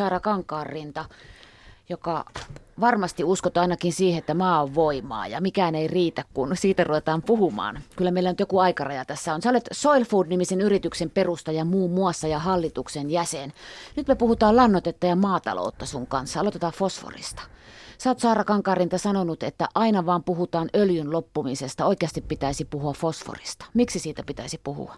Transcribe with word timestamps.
Saara 0.00 0.20
Kankaarinta, 0.20 1.04
joka 1.88 2.24
varmasti 2.80 3.24
uskot 3.24 3.56
ainakin 3.56 3.92
siihen, 3.92 4.18
että 4.18 4.34
maa 4.34 4.62
on 4.62 4.74
voimaa 4.74 5.26
ja 5.26 5.40
mikään 5.40 5.74
ei 5.74 5.88
riitä, 5.88 6.24
kun 6.34 6.56
siitä 6.56 6.84
ruvetaan 6.84 7.22
puhumaan. 7.22 7.78
Kyllä 7.96 8.10
meillä 8.10 8.30
on 8.30 8.36
joku 8.38 8.58
aikaraja 8.58 9.04
tässä 9.04 9.34
on. 9.34 9.42
Sä 9.42 9.50
olet 9.50 9.68
Soil 9.72 10.04
Food-nimisen 10.04 10.60
yrityksen 10.60 11.10
perustaja 11.10 11.64
muun 11.64 11.90
muassa 11.90 12.28
ja 12.28 12.38
hallituksen 12.38 13.10
jäsen. 13.10 13.52
Nyt 13.96 14.08
me 14.08 14.14
puhutaan 14.14 14.56
lannotetta 14.56 15.06
ja 15.06 15.16
maataloutta 15.16 15.86
sun 15.86 16.06
kanssa. 16.06 16.40
Aloitetaan 16.40 16.72
fosforista. 16.72 17.42
Sä 17.98 18.10
oot 18.10 18.18
Saara 18.18 18.44
Kankarinta 18.44 18.98
sanonut, 18.98 19.42
että 19.42 19.68
aina 19.74 20.06
vaan 20.06 20.24
puhutaan 20.24 20.68
öljyn 20.76 21.12
loppumisesta. 21.12 21.86
Oikeasti 21.86 22.20
pitäisi 22.20 22.64
puhua 22.64 22.92
fosforista. 22.92 23.66
Miksi 23.74 23.98
siitä 23.98 24.22
pitäisi 24.26 24.60
puhua? 24.64 24.94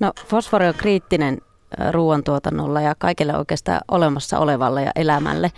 No 0.00 0.12
fosfori 0.26 0.68
on 0.68 0.74
kriittinen 0.74 1.38
ruoantuotannolla 1.90 2.80
ja 2.80 2.94
kaikille 2.98 3.36
oikeastaan 3.38 3.80
olemassa 3.88 4.38
olevalle 4.38 4.82
ja 4.82 4.92
elämälle. 4.96 5.52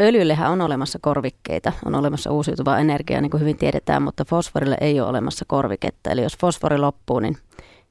Öljyllehän 0.00 0.50
on 0.50 0.60
olemassa 0.60 0.98
korvikkeita, 1.02 1.72
on 1.84 1.94
olemassa 1.94 2.30
uusiutuvaa 2.30 2.78
energiaa, 2.78 3.20
niin 3.20 3.30
kuin 3.30 3.40
hyvin 3.40 3.56
tiedetään, 3.56 4.02
mutta 4.02 4.24
fosforille 4.24 4.76
ei 4.80 5.00
ole 5.00 5.08
olemassa 5.08 5.44
korviketta. 5.48 6.10
Eli 6.10 6.22
jos 6.22 6.38
fosfori 6.38 6.78
loppuu, 6.78 7.20
niin 7.20 7.36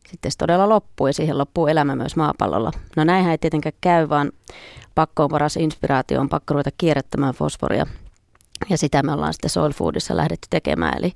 sitten 0.10 0.32
se 0.32 0.38
todella 0.38 0.70
loppuu 0.70 1.08
ja 1.08 1.14
siihen 1.14 1.38
loppuu 1.38 1.68
elämä 1.68 1.96
myös 1.96 2.16
maapallolla. 2.16 2.72
No 2.96 3.04
näinhän 3.04 3.32
ei 3.32 3.38
tietenkään 3.38 3.76
käy, 3.82 4.10
vaan 4.10 4.32
pakko 4.96 5.24
on 5.24 5.30
paras 5.30 5.58
inspiraatio, 5.58 6.22
on 6.22 6.30
pakko 6.30 6.54
ruveta 6.54 6.70
kierrättämään 6.78 7.34
fosforia. 7.34 7.86
Ja 8.70 8.78
sitä 8.78 9.04
me 9.04 9.12
ollaan 9.12 9.34
sitten 9.34 9.50
Soil 9.50 9.74
Foodissa 9.74 10.18
lähdetty 10.18 10.48
tekemään, 10.50 10.98
eli 10.98 11.14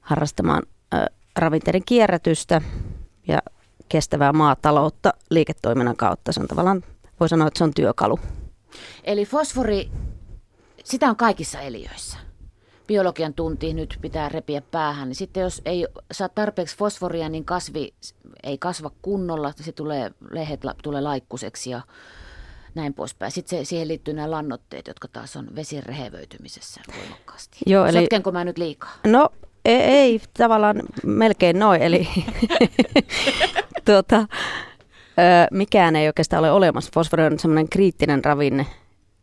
harrastamaan 0.00 0.62
äh, 0.94 1.04
ravinteiden 1.36 1.82
kierrätystä 1.86 2.60
ja 3.28 3.38
kestävää 3.88 4.32
maataloutta 4.32 5.12
liiketoiminnan 5.30 5.96
kautta. 5.96 6.32
Se 6.32 6.40
on 6.40 6.46
tavallaan, 6.46 6.84
voi 7.20 7.28
sanoa, 7.28 7.48
että 7.48 7.58
se 7.58 7.64
on 7.64 7.74
työkalu. 7.74 8.18
Eli 9.04 9.24
fosfori, 9.26 9.90
sitä 10.84 11.10
on 11.10 11.16
kaikissa 11.16 11.60
eliöissä. 11.60 12.18
Biologian 12.86 13.34
tunti 13.34 13.74
nyt 13.74 13.98
pitää 14.00 14.28
repiä 14.28 14.60
päähän. 14.70 15.08
Niin 15.08 15.16
sitten 15.16 15.42
jos 15.42 15.62
ei 15.64 15.86
saa 16.12 16.28
tarpeeksi 16.28 16.76
fosforia, 16.76 17.28
niin 17.28 17.44
kasvi 17.44 17.94
ei 18.42 18.58
kasva 18.58 18.90
kunnolla. 19.02 19.52
Se 19.56 19.72
tulee, 19.72 20.10
lehet 20.30 20.60
tulee 20.82 21.00
laikkuseksi 21.00 21.70
ja 21.70 21.80
näin 22.74 22.94
poispäin. 22.94 23.32
Sitten 23.32 23.58
se, 23.58 23.64
siihen 23.64 23.88
liittyy 23.88 24.14
nämä 24.14 24.30
lannotteet, 24.30 24.86
jotka 24.86 25.08
taas 25.08 25.36
on 25.36 25.48
vesin 25.56 25.82
rehevöitymisessä 25.82 26.80
voimakkaasti. 26.98 27.58
Joo, 27.66 27.86
eli... 27.86 28.00
Sotkenko 28.00 28.32
mä 28.32 28.44
nyt 28.44 28.58
liikaa? 28.58 28.96
No 29.06 29.28
ei, 29.64 29.80
ei 29.80 30.20
tavallaan 30.38 30.82
melkein 31.04 31.58
noin. 31.58 31.82
Eli 31.82 32.08
tuota, 33.84 34.26
mikään 35.50 35.96
ei 35.96 36.06
oikeastaan 36.06 36.40
ole 36.40 36.50
olemassa. 36.50 36.90
Fosfori 36.94 37.24
on 37.24 37.38
semmoinen 37.38 37.68
kriittinen 37.68 38.24
ravinne 38.24 38.66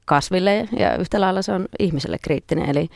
kasville 0.05 0.67
ja 0.79 0.97
yhtä 0.97 1.21
lailla 1.21 1.41
se 1.41 1.51
on 1.51 1.65
ihmiselle 1.79 2.17
kriittinen. 2.21 2.69
Eli 2.69 2.89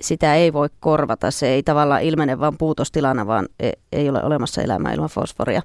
sitä 0.00 0.34
ei 0.34 0.52
voi 0.52 0.68
korvata. 0.80 1.30
Se 1.30 1.48
ei 1.48 1.62
tavallaan 1.62 2.02
ilmene 2.02 2.40
vain 2.40 2.58
puutostilana, 2.58 3.26
vaan 3.26 3.48
e, 3.60 3.70
ei 3.92 4.08
ole 4.08 4.22
olemassa 4.22 4.62
elämää 4.62 4.92
ilman 4.92 5.08
fosforia. 5.08 5.62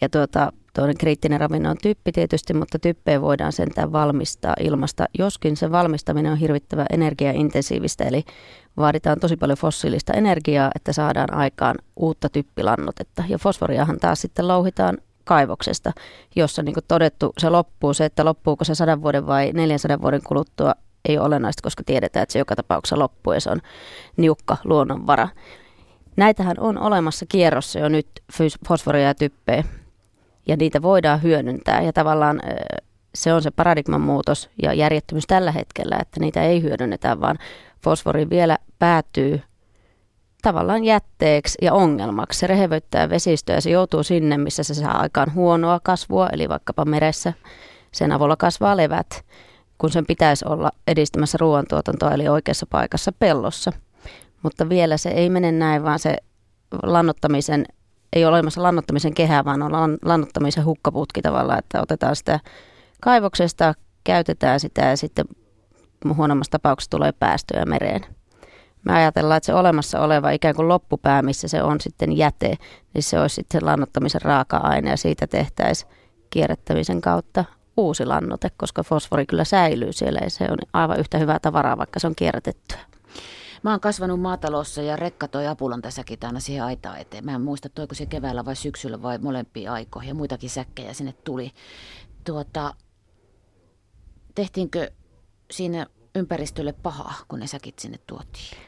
Ja 0.00 0.08
tuota, 0.08 0.52
toinen 0.72 0.98
kriittinen 0.98 1.40
ravinne 1.40 1.68
on 1.68 1.76
typpi 1.82 2.12
tietysti, 2.12 2.54
mutta 2.54 2.78
typpeä 2.78 3.20
voidaan 3.20 3.52
sentään 3.52 3.92
valmistaa 3.92 4.54
ilmasta, 4.60 5.04
joskin 5.18 5.56
se 5.56 5.72
valmistaminen 5.72 6.32
on 6.32 6.38
hirvittävän 6.38 6.86
energiaintensiivistä, 6.92 8.04
eli 8.04 8.24
vaaditaan 8.76 9.20
tosi 9.20 9.36
paljon 9.36 9.58
fossiilista 9.58 10.12
energiaa, 10.12 10.70
että 10.74 10.92
saadaan 10.92 11.34
aikaan 11.34 11.74
uutta 11.96 12.28
typpilannotetta. 12.28 13.24
Ja 13.28 13.38
fosforiahan 13.38 13.98
taas 14.00 14.20
sitten 14.20 14.48
louhitaan 14.48 14.98
kaivoksesta, 15.24 15.92
jossa 16.36 16.62
niin 16.62 16.74
kuin 16.74 16.84
todettu 16.88 17.32
se 17.38 17.50
loppuu. 17.50 17.94
Se, 17.94 18.04
että 18.04 18.24
loppuuko 18.24 18.64
se 18.64 18.74
sadan 18.74 19.02
vuoden 19.02 19.26
vai 19.26 19.50
400 19.54 20.00
vuoden 20.00 20.22
kuluttua 20.22 20.74
ei 21.04 21.18
ole 21.18 21.26
olennaista, 21.26 21.62
koska 21.62 21.82
tiedetään, 21.86 22.22
että 22.22 22.32
se 22.32 22.38
joka 22.38 22.56
tapauksessa 22.56 22.98
loppuu 22.98 23.32
ja 23.32 23.40
se 23.40 23.50
on 23.50 23.60
niukka 24.16 24.56
luonnonvara. 24.64 25.28
Näitähän 26.16 26.56
on 26.60 26.78
olemassa 26.78 27.26
kierrossa 27.28 27.78
jo 27.78 27.88
nyt 27.88 28.08
fosforia 28.68 29.06
ja 29.06 29.14
typpeä 29.14 29.64
ja 30.46 30.56
niitä 30.56 30.82
voidaan 30.82 31.22
hyödyntää 31.22 31.82
ja 31.82 31.92
tavallaan 31.92 32.40
se 33.14 33.32
on 33.32 33.42
se 33.42 33.50
paradigman 33.50 34.00
muutos 34.00 34.50
ja 34.62 34.72
järjettömyys 34.72 35.26
tällä 35.26 35.52
hetkellä, 35.52 35.98
että 36.00 36.20
niitä 36.20 36.42
ei 36.42 36.62
hyödynnetä, 36.62 37.20
vaan 37.20 37.38
fosfori 37.84 38.30
vielä 38.30 38.58
päätyy 38.78 39.40
tavallaan 40.42 40.84
jätteeksi 40.84 41.58
ja 41.62 41.72
ongelmaksi. 41.72 42.38
Se 42.38 42.46
rehevöittää 42.46 43.10
vesistöä 43.10 43.54
ja 43.54 43.60
se 43.60 43.70
joutuu 43.70 44.02
sinne, 44.02 44.38
missä 44.38 44.62
se 44.62 44.74
saa 44.74 45.00
aikaan 45.00 45.34
huonoa 45.34 45.80
kasvua, 45.82 46.28
eli 46.32 46.48
vaikkapa 46.48 46.84
meressä. 46.84 47.32
Sen 47.92 48.12
avulla 48.12 48.36
kasvaa 48.36 48.76
levät, 48.76 49.24
kun 49.78 49.90
sen 49.90 50.06
pitäisi 50.06 50.44
olla 50.48 50.70
edistämässä 50.86 51.38
ruoantuotantoa, 51.40 52.10
eli 52.10 52.28
oikeassa 52.28 52.66
paikassa 52.66 53.12
pellossa. 53.18 53.72
Mutta 54.42 54.68
vielä 54.68 54.96
se 54.96 55.08
ei 55.08 55.30
mene 55.30 55.52
näin, 55.52 55.82
vaan 55.82 55.98
se 55.98 56.16
lannottamisen, 56.82 57.64
ei 58.12 58.24
ole 58.24 58.34
olemassa 58.34 58.62
lannottamisen 58.62 59.14
kehää, 59.14 59.44
vaan 59.44 59.62
on 59.62 59.98
lannottamisen 60.04 60.64
hukkaputki 60.64 61.22
tavallaan, 61.22 61.58
että 61.58 61.82
otetaan 61.82 62.16
sitä 62.16 62.40
kaivoksesta, 63.00 63.74
käytetään 64.04 64.60
sitä 64.60 64.80
ja 64.80 64.96
sitten 64.96 65.24
huonommassa 66.16 66.50
tapauksessa 66.50 66.90
tulee 66.90 67.12
päästöjä 67.12 67.64
mereen. 67.64 68.00
Me 68.84 68.92
ajatellaan, 68.92 69.36
että 69.36 69.46
se 69.46 69.54
olemassa 69.54 70.00
oleva 70.00 70.30
ikään 70.30 70.54
kuin 70.54 70.68
loppupää, 70.68 71.22
missä 71.22 71.48
se 71.48 71.62
on 71.62 71.80
sitten 71.80 72.16
jäte, 72.16 72.58
niin 72.94 73.02
se 73.02 73.20
olisi 73.20 73.34
sitten 73.34 73.66
lannottamisen 73.66 74.22
raaka-aine 74.22 74.90
ja 74.90 74.96
siitä 74.96 75.26
tehtäisiin 75.26 75.90
kierrättämisen 76.30 77.00
kautta 77.00 77.44
uusi 77.76 78.06
lannote, 78.06 78.48
koska 78.56 78.82
fosfori 78.82 79.26
kyllä 79.26 79.44
säilyy 79.44 79.92
siellä 79.92 80.20
ja 80.22 80.30
se 80.30 80.44
on 80.50 80.58
aivan 80.72 81.00
yhtä 81.00 81.18
hyvää 81.18 81.38
tavaraa, 81.38 81.78
vaikka 81.78 82.00
se 82.00 82.06
on 82.06 82.14
kierrätettyä. 82.16 82.78
Mä 83.62 83.70
oon 83.70 83.80
kasvanut 83.80 84.20
maatalossa 84.20 84.82
ja 84.82 84.96
rekka 84.96 85.28
toi 85.28 85.46
apulan 85.46 85.82
tässäkin 85.82 86.18
aina 86.22 86.40
siihen 86.40 86.64
aitaan 86.64 86.98
eteen. 86.98 87.24
Mä 87.24 87.34
en 87.34 87.40
muista, 87.40 87.68
toiko 87.68 87.94
se 87.94 88.06
keväällä 88.06 88.44
vai 88.44 88.56
syksyllä 88.56 89.02
vai 89.02 89.18
molempia 89.18 89.72
aikoja 89.72 90.08
ja 90.08 90.14
muitakin 90.14 90.50
säkkejä 90.50 90.92
sinne 90.92 91.14
tuli. 91.24 91.50
Tuota, 92.24 92.74
tehtiinkö 94.34 94.90
siinä 95.50 95.86
ympäristölle 96.14 96.72
pahaa, 96.72 97.14
kun 97.28 97.38
ne 97.38 97.46
säkit 97.46 97.78
sinne 97.78 97.98
tuotiin? 98.06 98.58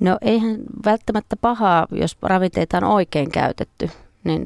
No 0.00 0.18
eihän 0.20 0.56
välttämättä 0.84 1.36
pahaa, 1.36 1.86
jos 1.90 2.16
ravinteita 2.22 2.76
on 2.76 2.84
oikein 2.84 3.30
käytetty. 3.30 3.90
Niin 4.24 4.40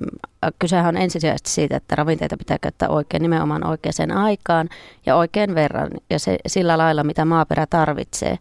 mm, 0.00 0.18
kysehän 0.58 0.96
on 0.96 1.02
ensisijaisesti 1.02 1.50
siitä, 1.50 1.76
että 1.76 1.96
ravinteita 1.96 2.36
pitää 2.36 2.58
käyttää 2.58 2.88
oikein 2.88 3.22
nimenomaan 3.22 3.66
oikeaan 3.66 4.10
aikaan 4.10 4.68
ja 5.06 5.16
oikein 5.16 5.54
verran 5.54 5.90
ja 6.10 6.18
se, 6.18 6.38
sillä 6.46 6.78
lailla, 6.78 7.04
mitä 7.04 7.24
maaperä 7.24 7.66
tarvitsee. 7.66 8.38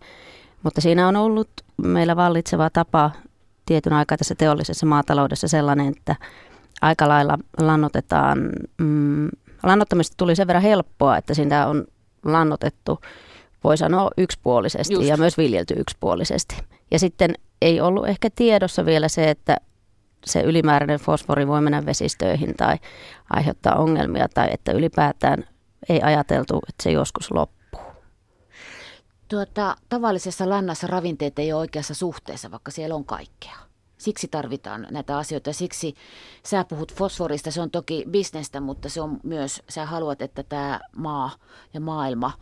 Mutta 0.64 0.82
siinä 0.82 1.08
on 1.08 1.16
ollut 1.16 1.50
meillä 1.78 2.16
vallitseva 2.16 2.70
tapa 2.70 3.12
tietyn 3.66 3.94
aikaa 3.94 4.18
tässä 4.18 4.36
teollisessa 4.36 4.86
maataloudessa 4.86 5.48
sellainen, 5.48 5.88
että 5.88 6.16
aika 6.82 7.10
lailla 7.10 7.38
lannotetaan, 7.60 8.50
mm, 8.78 9.30
lannottamista 9.64 10.14
tuli 10.18 10.36
sen 10.36 10.48
verran 10.48 10.64
helppoa, 10.64 11.18
että 11.18 11.34
siinä 11.34 11.68
on 11.68 11.86
lannotettu 12.26 13.00
voi 13.64 13.78
sanoa 13.78 14.12
yksipuolisesti 14.18 14.94
Just. 14.94 15.08
ja 15.08 15.18
myös 15.18 15.38
viljelty 15.38 15.74
yksipuolisesti. 15.78 16.56
Ja 16.92 17.00
sitten 17.00 17.36
ei 17.62 17.82
ollut 17.82 18.08
ehkä 18.08 18.30
tiedossa 18.36 18.86
vielä 18.86 19.08
se, 19.08 19.30
että 19.30 19.58
se 20.26 20.42
ylimääräinen 20.42 21.00
fosfori 21.00 21.48
voi 21.48 21.62
mennä 21.62 21.86
vesistöihin 21.86 22.56
tai 22.56 22.78
aiheuttaa 23.30 23.76
ongelmia 23.76 24.28
tai 24.34 24.48
että 24.52 24.72
ylipäätään 24.72 25.46
ei 25.90 26.02
ajateltu, 26.02 26.60
että 26.70 26.84
se 26.84 26.92
joskus 26.92 27.32
loppuu. 27.32 27.61
Tuota, 29.31 29.75
tavallisessa 29.90 30.50
lannassa 30.50 30.88
ravinteet 30.88 31.40
ei 31.40 31.53
ole 31.53 31.59
oikeassa 31.59 31.94
suhteessa, 31.94 32.52
vaikka 32.52 32.72
siellä 32.72 32.96
on 32.96 33.06
kaikkea. 33.06 33.56
Siksi 33.97 34.28
tarvitaan 34.28 34.88
näitä 34.92 35.18
asioita. 35.18 35.53
Siksi 35.53 35.96
sä 36.46 36.64
puhut 36.64 36.94
fosforista, 36.94 37.52
se 37.52 37.62
on 37.62 37.72
toki 37.72 38.06
bisnestä, 38.09 38.59
mutta 38.59 38.90
se 38.90 39.02
on 39.02 39.19
myös, 39.24 39.64
sä 39.69 39.86
haluat, 39.86 40.22
että 40.22 40.44
tämä 40.44 40.80
maa 40.96 41.31
ja 41.74 41.80
maailma– 41.80 42.31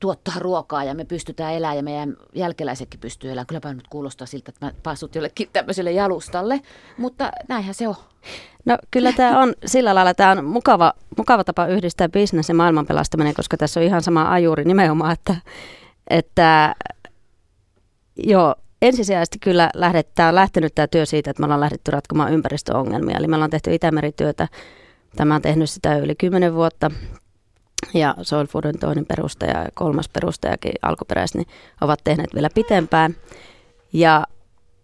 tuottaa 0.00 0.34
ruokaa 0.38 0.84
ja 0.84 0.94
me 0.94 1.04
pystytään 1.04 1.54
elämään 1.54 1.76
ja 1.76 1.82
meidän 1.82 2.16
jälkeläisetkin 2.34 3.00
pystyy 3.00 3.30
elämään. 3.30 3.46
Kylläpä 3.46 3.74
nyt 3.74 3.88
kuulostaa 3.88 4.26
siltä, 4.26 4.50
että 4.50 4.66
mä 4.66 4.72
päässyt 4.82 5.14
jollekin 5.14 5.48
tämmöiselle 5.52 5.92
jalustalle, 5.92 6.60
mutta 6.98 7.30
näinhän 7.48 7.74
se 7.74 7.88
on. 7.88 7.94
No 8.64 8.78
kyllä 8.90 9.12
tämä 9.12 9.42
on 9.42 9.54
sillä 9.66 9.94
lailla, 9.94 10.14
tämä 10.14 10.30
on 10.30 10.44
mukava, 10.44 10.92
mukava 11.16 11.44
tapa 11.44 11.66
yhdistää 11.66 12.08
bisnes 12.08 12.48
ja 12.48 12.54
maailman 12.54 12.86
pelastaminen, 12.86 13.34
koska 13.34 13.56
tässä 13.56 13.80
on 13.80 13.86
ihan 13.86 14.02
sama 14.02 14.32
ajuri 14.32 14.64
nimenomaan, 14.64 15.12
että, 15.12 15.36
että 16.10 16.74
joo, 18.16 18.54
ensisijaisesti 18.82 19.38
kyllä 19.38 19.70
lähdet, 19.74 20.14
tämä 20.14 20.28
on 20.28 20.34
lähtenyt 20.34 20.74
tämä 20.74 20.86
työ 20.86 21.06
siitä, 21.06 21.30
että 21.30 21.40
me 21.40 21.44
ollaan 21.44 21.60
lähdetty 21.60 21.90
ratkomaan 21.90 22.32
ympäristöongelmia. 22.32 23.16
Eli 23.16 23.26
me 23.26 23.36
ollaan 23.36 23.50
tehty 23.50 23.74
Itämerityötä, 23.74 24.48
tämä 25.16 25.34
on 25.34 25.42
tehnyt 25.42 25.70
sitä 25.70 25.98
yli 25.98 26.14
kymmenen 26.14 26.54
vuotta 26.54 26.90
ja 27.94 28.14
Soul 28.22 28.46
Foodin 28.46 28.78
toinen 28.78 29.06
perustaja 29.06 29.62
ja 29.62 29.68
kolmas 29.74 30.08
perustajakin 30.08 30.72
alkuperäis, 30.82 31.34
niin 31.34 31.46
ovat 31.80 32.00
tehneet 32.04 32.34
vielä 32.34 32.48
pitempään. 32.54 33.16
Ja 33.92 34.26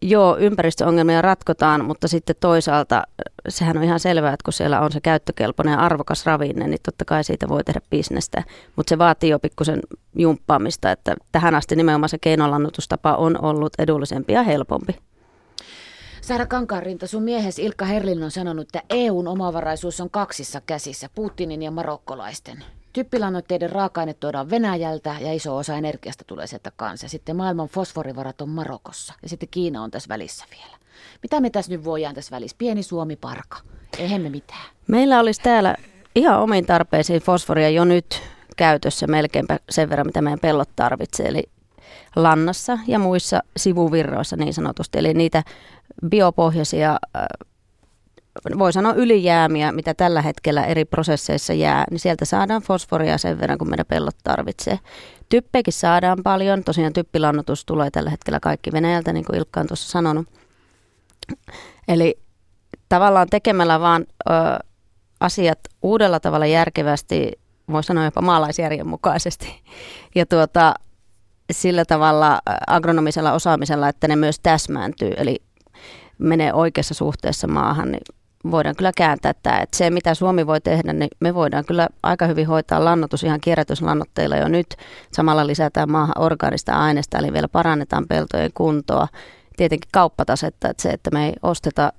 joo, 0.03 0.37
ympäristöongelmia 0.39 1.23
ratkotaan, 1.23 1.85
mutta 1.85 2.09
sitten 2.09 2.37
toisaalta 2.41 3.03
sehän 3.49 3.77
on 3.77 3.85
ihan 3.85 4.01
selvää, 4.01 4.33
että 4.33 4.45
kun 4.45 4.53
siellä 4.53 4.81
on 4.81 4.93
se 4.93 5.01
käyttökelpoinen 5.01 5.73
ja 5.73 5.79
arvokas 5.79 6.27
ravinne, 6.27 6.67
niin 6.67 6.81
totta 6.83 7.05
kai 7.05 7.25
siitä 7.25 7.49
voi 7.49 7.65
tehdä 7.65 7.81
bisnestä. 7.91 8.43
Mutta 8.77 8.91
se 8.91 8.99
vaatii 8.99 9.31
jo 9.31 9.39
pikkusen 9.39 9.81
jumppaamista, 10.17 10.91
että 10.91 11.15
tähän 11.33 11.55
asti 11.55 11.77
nimenomaan 11.77 12.09
se 12.09 12.19
keinolannutustapa 12.19 13.15
on 13.15 13.45
ollut 13.45 13.73
edullisempi 13.79 14.33
ja 14.33 14.43
helpompi. 14.43 14.97
Saara 16.21 16.47
Kankaanrinta, 16.47 17.07
sun 17.07 17.23
miehes 17.23 17.59
Ilkka 17.59 17.85
Herlin 17.85 18.23
on 18.23 18.31
sanonut, 18.31 18.67
että 18.67 18.83
EUn 18.91 19.29
omavaraisuus 19.29 20.01
on 20.01 20.11
kaksissa 20.11 20.61
käsissä, 20.67 21.09
Putinin 21.15 21.63
ja 21.63 21.71
marokkolaisten. 21.71 22.65
Typpilannoitteiden 22.95 23.71
raaka-aine 23.71 24.15
tuodaan 24.15 24.51
Venäjältä 24.51 25.17
ja 25.21 25.33
iso 25.33 25.57
osa 25.57 25.75
energiasta 25.75 26.25
tulee 26.27 26.47
sieltä 26.47 26.73
kanssa. 26.77 27.09
Sitten 27.09 27.37
maailman 27.37 27.69
fosforivarat 27.69 28.41
on 28.41 28.49
Marokossa 28.49 29.15
ja 29.23 29.29
sitten 29.29 29.49
Kiina 29.51 29.83
on 29.83 29.91
tässä 29.91 30.09
välissä 30.09 30.45
vielä. 30.51 30.79
Mitä 31.23 31.41
me 31.41 31.51
tässä 31.51 31.73
nyt 31.73 31.85
voidaan 31.85 32.15
tässä 32.15 32.37
välissä? 32.37 32.57
Pieni 32.59 32.83
Suomi 32.83 33.17
parka. 33.17 33.59
Eihän 33.99 34.21
me 34.21 34.29
mitään. 34.29 34.65
Meillä 34.87 35.21
olisi 35.21 35.41
täällä 35.41 35.75
ihan 36.15 36.41
omiin 36.41 36.67
tarpeisiin 36.67 37.23
fosforia 37.23 37.71
jo 37.71 37.85
nyt 37.85 38.23
käytössä 38.57 39.07
melkeinpä 39.07 39.59
sen 39.71 39.91
verran, 39.91 40.07
mitä 40.07 40.23
meidän 40.23 40.41
pellot 40.41 40.71
tarvitsee. 40.77 41.27
Eli 41.27 41.43
lannassa 42.17 42.79
ja 42.87 42.99
muissa 42.99 43.41
sivuvirroissa 43.57 44.37
niin 44.37 44.55
sanotusti. 44.55 44.99
Eli 44.99 45.15
niitä 45.15 45.43
biopohjaisia, 46.09 46.99
voi 48.59 48.73
sanoa 48.73 48.93
ylijäämiä, 48.93 49.73
mitä 49.73 49.95
tällä 49.95 50.23
hetkellä 50.23 50.65
eri 50.65 50.85
prosesseissa 50.85 51.53
jää, 51.53 51.85
niin 51.91 52.01
sieltä 52.01 52.25
saadaan 52.25 52.63
fosforia 52.63 53.19
sen 53.19 53.41
verran, 53.41 53.59
kun 53.59 53.71
meidän 53.71 53.87
pellot 53.87 54.17
tarvitsee. 54.25 54.79
Typpeekin 55.29 55.73
saadaan 55.73 56.19
paljon. 56.23 56.65
Tosiaan 56.65 56.93
typpilannotus 56.93 57.65
tulee 57.65 57.91
tällä 57.91 58.11
hetkellä 58.11 58.41
kaikki 58.41 58.73
Venäjältä, 58.73 59.13
niin 59.13 59.25
kuin 59.25 59.39
Ilkka 59.39 59.61
on 59.61 59.67
tuossa 59.67 59.91
sanonut. 59.91 60.27
Eli 61.89 62.19
tavallaan 62.89 63.29
tekemällä 63.31 63.81
vaan 63.81 64.05
ö, 64.31 64.33
asiat 65.21 65.59
uudella 65.83 66.21
tavalla 66.21 66.47
järkevästi, 66.47 67.33
voi 67.71 67.85
sanoa 67.85 68.05
jopa 68.05 68.21
maalaisjärjen 68.21 68.89
mukaisesti, 68.89 69.63
ja 70.15 70.27
tuota, 70.27 70.75
sillä 71.53 71.85
tavalla 71.85 72.41
agronomisella 72.67 73.33
osaamisella, 73.33 73.89
että 73.89 74.09
ne 74.09 74.17
myös 74.17 74.41
täsmääntyy, 74.41 75.13
eli 75.17 75.43
menee 76.19 76.53
oikeassa 76.53 76.95
suhteessa 76.95 77.47
maahan, 77.47 77.93
niin 77.93 78.03
voidaan 78.51 78.77
kyllä 78.77 78.93
kääntää 78.97 79.35
tämä. 79.43 79.59
Että 79.59 79.77
se, 79.77 79.91
mitä 79.91 80.15
Suomi 80.15 80.47
voi 80.47 80.61
tehdä, 80.61 80.93
niin 80.93 81.11
me 81.21 81.35
voidaan 81.35 81.65
kyllä 81.65 81.89
aika 82.03 82.27
hyvin 82.27 82.47
hoitaa 82.47 82.85
lannotus 82.85 83.25
ihan 83.25 83.41
kierrätyslannoitteilla 83.41 84.37
jo 84.37 84.49
nyt. 84.49 84.67
Samalla 85.13 85.47
lisätään 85.47 85.91
maahan 85.91 86.19
orgaanista 86.19 86.73
aineesta, 86.73 87.19
eli 87.19 87.33
vielä 87.33 87.49
parannetaan 87.49 88.07
peltojen 88.09 88.51
kuntoa 88.55 89.09
tietenkin 89.57 89.91
kauppatasetta, 89.93 90.69
että 90.69 90.83
se, 90.83 90.91
että 90.91 91.11
me 91.11 91.27
ei 91.27 91.33
osteta 91.43 91.93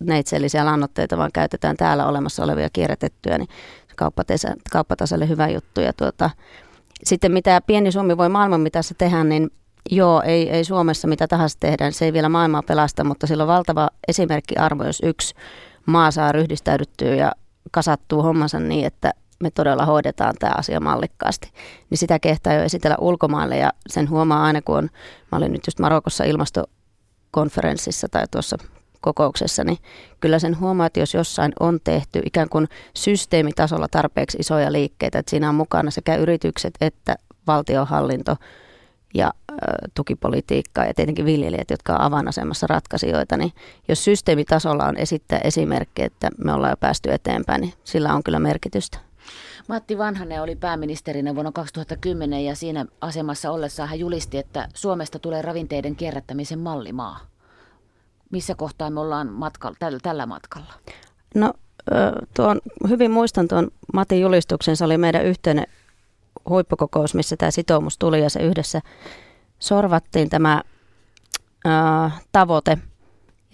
neitsellisiä 0.00 0.66
lannoitteita, 0.66 1.18
vaan 1.18 1.32
käytetään 1.34 1.76
täällä 1.76 2.06
olemassa 2.06 2.44
olevia 2.44 2.68
kierrätettyjä, 2.72 3.38
niin 3.38 3.48
kauppataselle 4.72 5.28
hyvä 5.28 5.48
juttu. 5.48 5.80
Ja 5.80 5.92
tuota, 5.92 6.30
sitten 7.04 7.32
mitä 7.32 7.60
pieni 7.66 7.92
Suomi 7.92 8.16
voi 8.16 8.28
maailman 8.28 8.60
mitassa 8.60 8.94
tehdä, 8.98 9.24
niin 9.24 9.50
joo, 9.90 10.22
ei, 10.22 10.50
ei 10.50 10.64
Suomessa 10.64 11.08
mitä 11.08 11.28
tahansa 11.28 11.56
tehdä, 11.60 11.90
se 11.90 12.04
ei 12.04 12.12
vielä 12.12 12.28
maailmaa 12.28 12.62
pelasta, 12.62 13.04
mutta 13.04 13.26
sillä 13.26 13.42
on 13.42 13.48
valtava 13.48 13.88
esimerkkiarvo, 14.08 14.84
jos 14.84 15.02
yksi 15.04 15.34
maa 15.88 16.10
saa 16.10 16.32
ryhdistäydyttyä 16.32 17.14
ja 17.14 17.32
kasattuu 17.70 18.22
hommansa 18.22 18.60
niin, 18.60 18.86
että 18.86 19.12
me 19.40 19.50
todella 19.50 19.86
hoidetaan 19.86 20.34
tämä 20.38 20.52
asia 20.56 20.80
mallikkaasti. 20.80 21.50
Niin 21.90 21.98
sitä 21.98 22.18
kehtaa 22.18 22.52
jo 22.52 22.62
esitellä 22.62 22.96
ulkomaille 23.00 23.56
ja 23.56 23.72
sen 23.86 24.10
huomaa 24.10 24.44
aina, 24.44 24.62
kun 24.62 24.78
on, 24.78 24.90
mä 25.32 25.38
olin 25.38 25.52
nyt 25.52 25.66
just 25.66 25.78
Marokossa 25.78 26.24
ilmasto 26.24 26.64
konferenssissa 27.30 28.08
tai 28.10 28.24
tuossa 28.30 28.56
kokouksessa, 29.00 29.64
niin 29.64 29.78
kyllä 30.20 30.38
sen 30.38 30.60
huomaa, 30.60 30.86
että 30.86 31.00
jos 31.00 31.14
jossain 31.14 31.52
on 31.60 31.78
tehty 31.84 32.20
ikään 32.24 32.48
kuin 32.48 32.68
systeemitasolla 32.94 33.88
tarpeeksi 33.90 34.38
isoja 34.38 34.72
liikkeitä, 34.72 35.18
että 35.18 35.30
siinä 35.30 35.48
on 35.48 35.54
mukana 35.54 35.90
sekä 35.90 36.16
yritykset 36.16 36.74
että 36.80 37.16
valtiohallinto 37.46 38.36
ja 39.14 39.32
ö, 39.50 39.54
tukipolitiikka 39.94 40.84
ja 40.84 40.94
tietenkin 40.94 41.24
viljelijät, 41.24 41.70
jotka 41.70 41.92
on 41.92 42.00
avainasemassa 42.00 42.66
ratkaisijoita, 42.66 43.36
niin 43.36 43.52
jos 43.88 44.04
systeemitasolla 44.04 44.84
on 44.84 44.96
esittää 44.96 45.40
esimerkkejä, 45.44 46.06
että 46.06 46.30
me 46.44 46.52
ollaan 46.52 46.72
jo 46.72 46.76
päästy 46.76 47.12
eteenpäin, 47.12 47.60
niin 47.60 47.72
sillä 47.84 48.14
on 48.14 48.22
kyllä 48.22 48.38
merkitystä. 48.38 48.98
Matti 49.68 49.98
Vanhanen 49.98 50.42
oli 50.42 50.56
pääministerinä 50.56 51.34
vuonna 51.34 51.52
2010 51.52 52.44
ja 52.44 52.56
siinä 52.56 52.86
asemassa 53.00 53.50
ollessaan 53.50 53.88
hän 53.88 53.98
julisti, 53.98 54.38
että 54.38 54.68
Suomesta 54.74 55.18
tulee 55.18 55.42
ravinteiden 55.42 55.96
kierrättämisen 55.96 56.58
mallimaa. 56.58 57.20
Missä 58.30 58.54
kohtaa 58.54 58.90
me 58.90 59.00
ollaan 59.00 59.32
matkalla, 59.32 59.76
tällä, 59.78 59.98
tällä 60.02 60.26
matkalla? 60.26 60.74
No 61.34 61.52
tuon, 62.36 62.60
hyvin 62.88 63.10
muistan 63.10 63.48
tuon 63.48 63.68
Matin 63.92 64.20
julistuksen. 64.20 64.76
Se 64.76 64.84
oli 64.84 64.98
meidän 64.98 65.24
yhteinen 65.24 65.66
huippukokous, 66.48 67.14
missä 67.14 67.36
tämä 67.36 67.50
sitoumus 67.50 67.98
tuli 67.98 68.22
ja 68.22 68.30
se 68.30 68.40
yhdessä 68.40 68.80
sorvattiin 69.58 70.30
tämä 70.30 70.62
ää, 71.64 72.10
tavoite. 72.32 72.78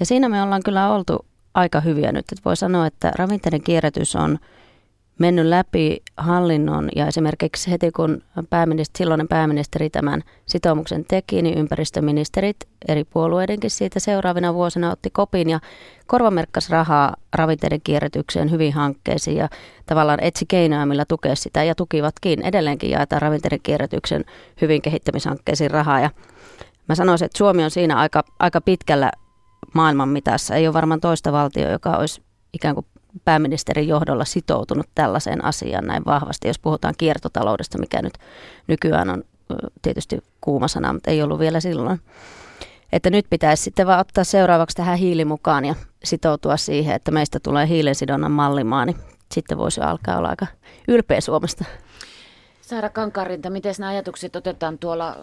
Ja 0.01 0.07
siinä 0.07 0.29
me 0.29 0.43
ollaan 0.43 0.63
kyllä 0.65 0.93
oltu 0.95 1.27
aika 1.55 1.81
hyviä 1.81 2.13
nyt. 2.13 2.25
Et 2.33 2.45
voi 2.45 2.57
sanoa, 2.57 2.87
että 2.87 3.13
ravinteiden 3.17 3.63
kierrätys 3.63 4.17
on– 4.17 4.39
mennyt 5.19 5.47
läpi 5.47 6.03
hallinnon 6.17 6.89
ja 6.97 7.07
esimerkiksi 7.07 7.71
heti 7.71 7.91
kun 7.91 8.23
pääministeri, 8.51 8.99
silloinen 8.99 9.29
pääministeri 9.29 9.91
tämän 9.91 10.23
sitoumuksen 10.47 11.05
teki, 11.05 11.43
niin 11.43 11.59
ympäristöministerit 11.59 12.57
eri 12.89 13.05
puolueidenkin 13.05 13.71
siitä 13.71 14.01
seuraavina 14.01 14.55
vuosina 14.55 14.91
otti 14.91 15.11
kopin 15.11 15.51
ja 15.51 15.61
korvamerkkasi 16.07 16.73
rahaa 16.73 17.17
ravinteiden 17.35 17.81
kierrätykseen 17.85 18.51
hyvin 18.51 18.73
hankkeisiin 18.73 19.37
ja 19.37 19.49
tavallaan 19.87 20.21
etsi 20.23 20.47
keinoja, 20.49 20.87
millä 20.87 21.05
tukea 21.05 21.37
sitä 21.37 21.65
ja 21.65 21.75
tukivatkin. 21.75 22.43
Edelleenkin 22.43 22.91
jaetaan 22.91 23.23
ravinteiden 23.23 23.61
kierrätyksen 23.63 24.25
hyvin 24.61 24.83
kehittämishankkeisiin 24.83 25.71
rahaa 25.71 26.01
ja 26.01 26.11
mä 26.89 26.95
sanoisin, 26.95 27.27
että 27.27 27.39
Suomi 27.39 27.65
on 27.65 27.71
siinä 27.71 27.97
aika, 27.97 28.25
aika 28.39 28.61
pitkällä 28.61 29.13
maailman 29.75 30.09
mitassa. 30.09 30.55
Ei 30.55 30.67
ole 30.67 30.75
varmaan 30.75 31.01
toista 31.01 31.33
valtio, 31.33 31.71
joka 31.71 31.91
olisi 31.91 32.23
ikään 32.53 32.75
kuin 32.75 32.87
pääministerin 33.25 33.89
johdolla 33.89 34.25
sitoutunut 34.25 34.87
tällaiseen 34.95 35.45
asiaan 35.45 35.87
näin 35.87 36.05
vahvasti, 36.07 36.49
jos 36.49 36.59
puhutaan 36.59 36.95
kiertotaloudesta, 36.99 37.79
mikä 37.79 38.03
nyt 38.03 38.13
nykyään 38.67 39.11
on 39.11 39.25
tietysti 39.83 40.19
kuuma 40.41 40.69
sana, 40.69 40.93
mutta 40.93 41.11
ei 41.11 41.23
ollut 41.23 41.39
vielä 41.39 41.61
silloin. 41.61 42.01
Että 42.93 43.11
nyt 43.11 43.27
pitäisi 43.31 43.63
sitten 43.63 43.87
vaan 43.87 44.01
ottaa 44.01 44.25
seuraavaksi 44.25 44.77
tähän 44.77 44.99
hiili 44.99 45.25
mukaan 45.25 45.65
ja 45.65 45.75
sitoutua 46.05 46.57
siihen, 46.57 46.95
että 46.95 47.11
meistä 47.11 47.41
tulee 47.41 47.69
hiilensidonnan 47.69 48.33
mallimaa, 48.33 48.87
niin 48.87 48.97
sitten 49.33 49.59
voisi 49.59 49.81
alkaa 49.81 50.19
olla 50.19 50.29
aika 50.29 50.47
ylpeä 50.89 51.21
Suomesta. 51.21 51.65
Saara 52.61 52.89
Kankarinta, 52.89 53.51
miten 53.51 53.75
nämä 53.79 53.91
ajatukset 53.91 54.37
otetaan 54.37 54.79
tuolla 54.79 55.17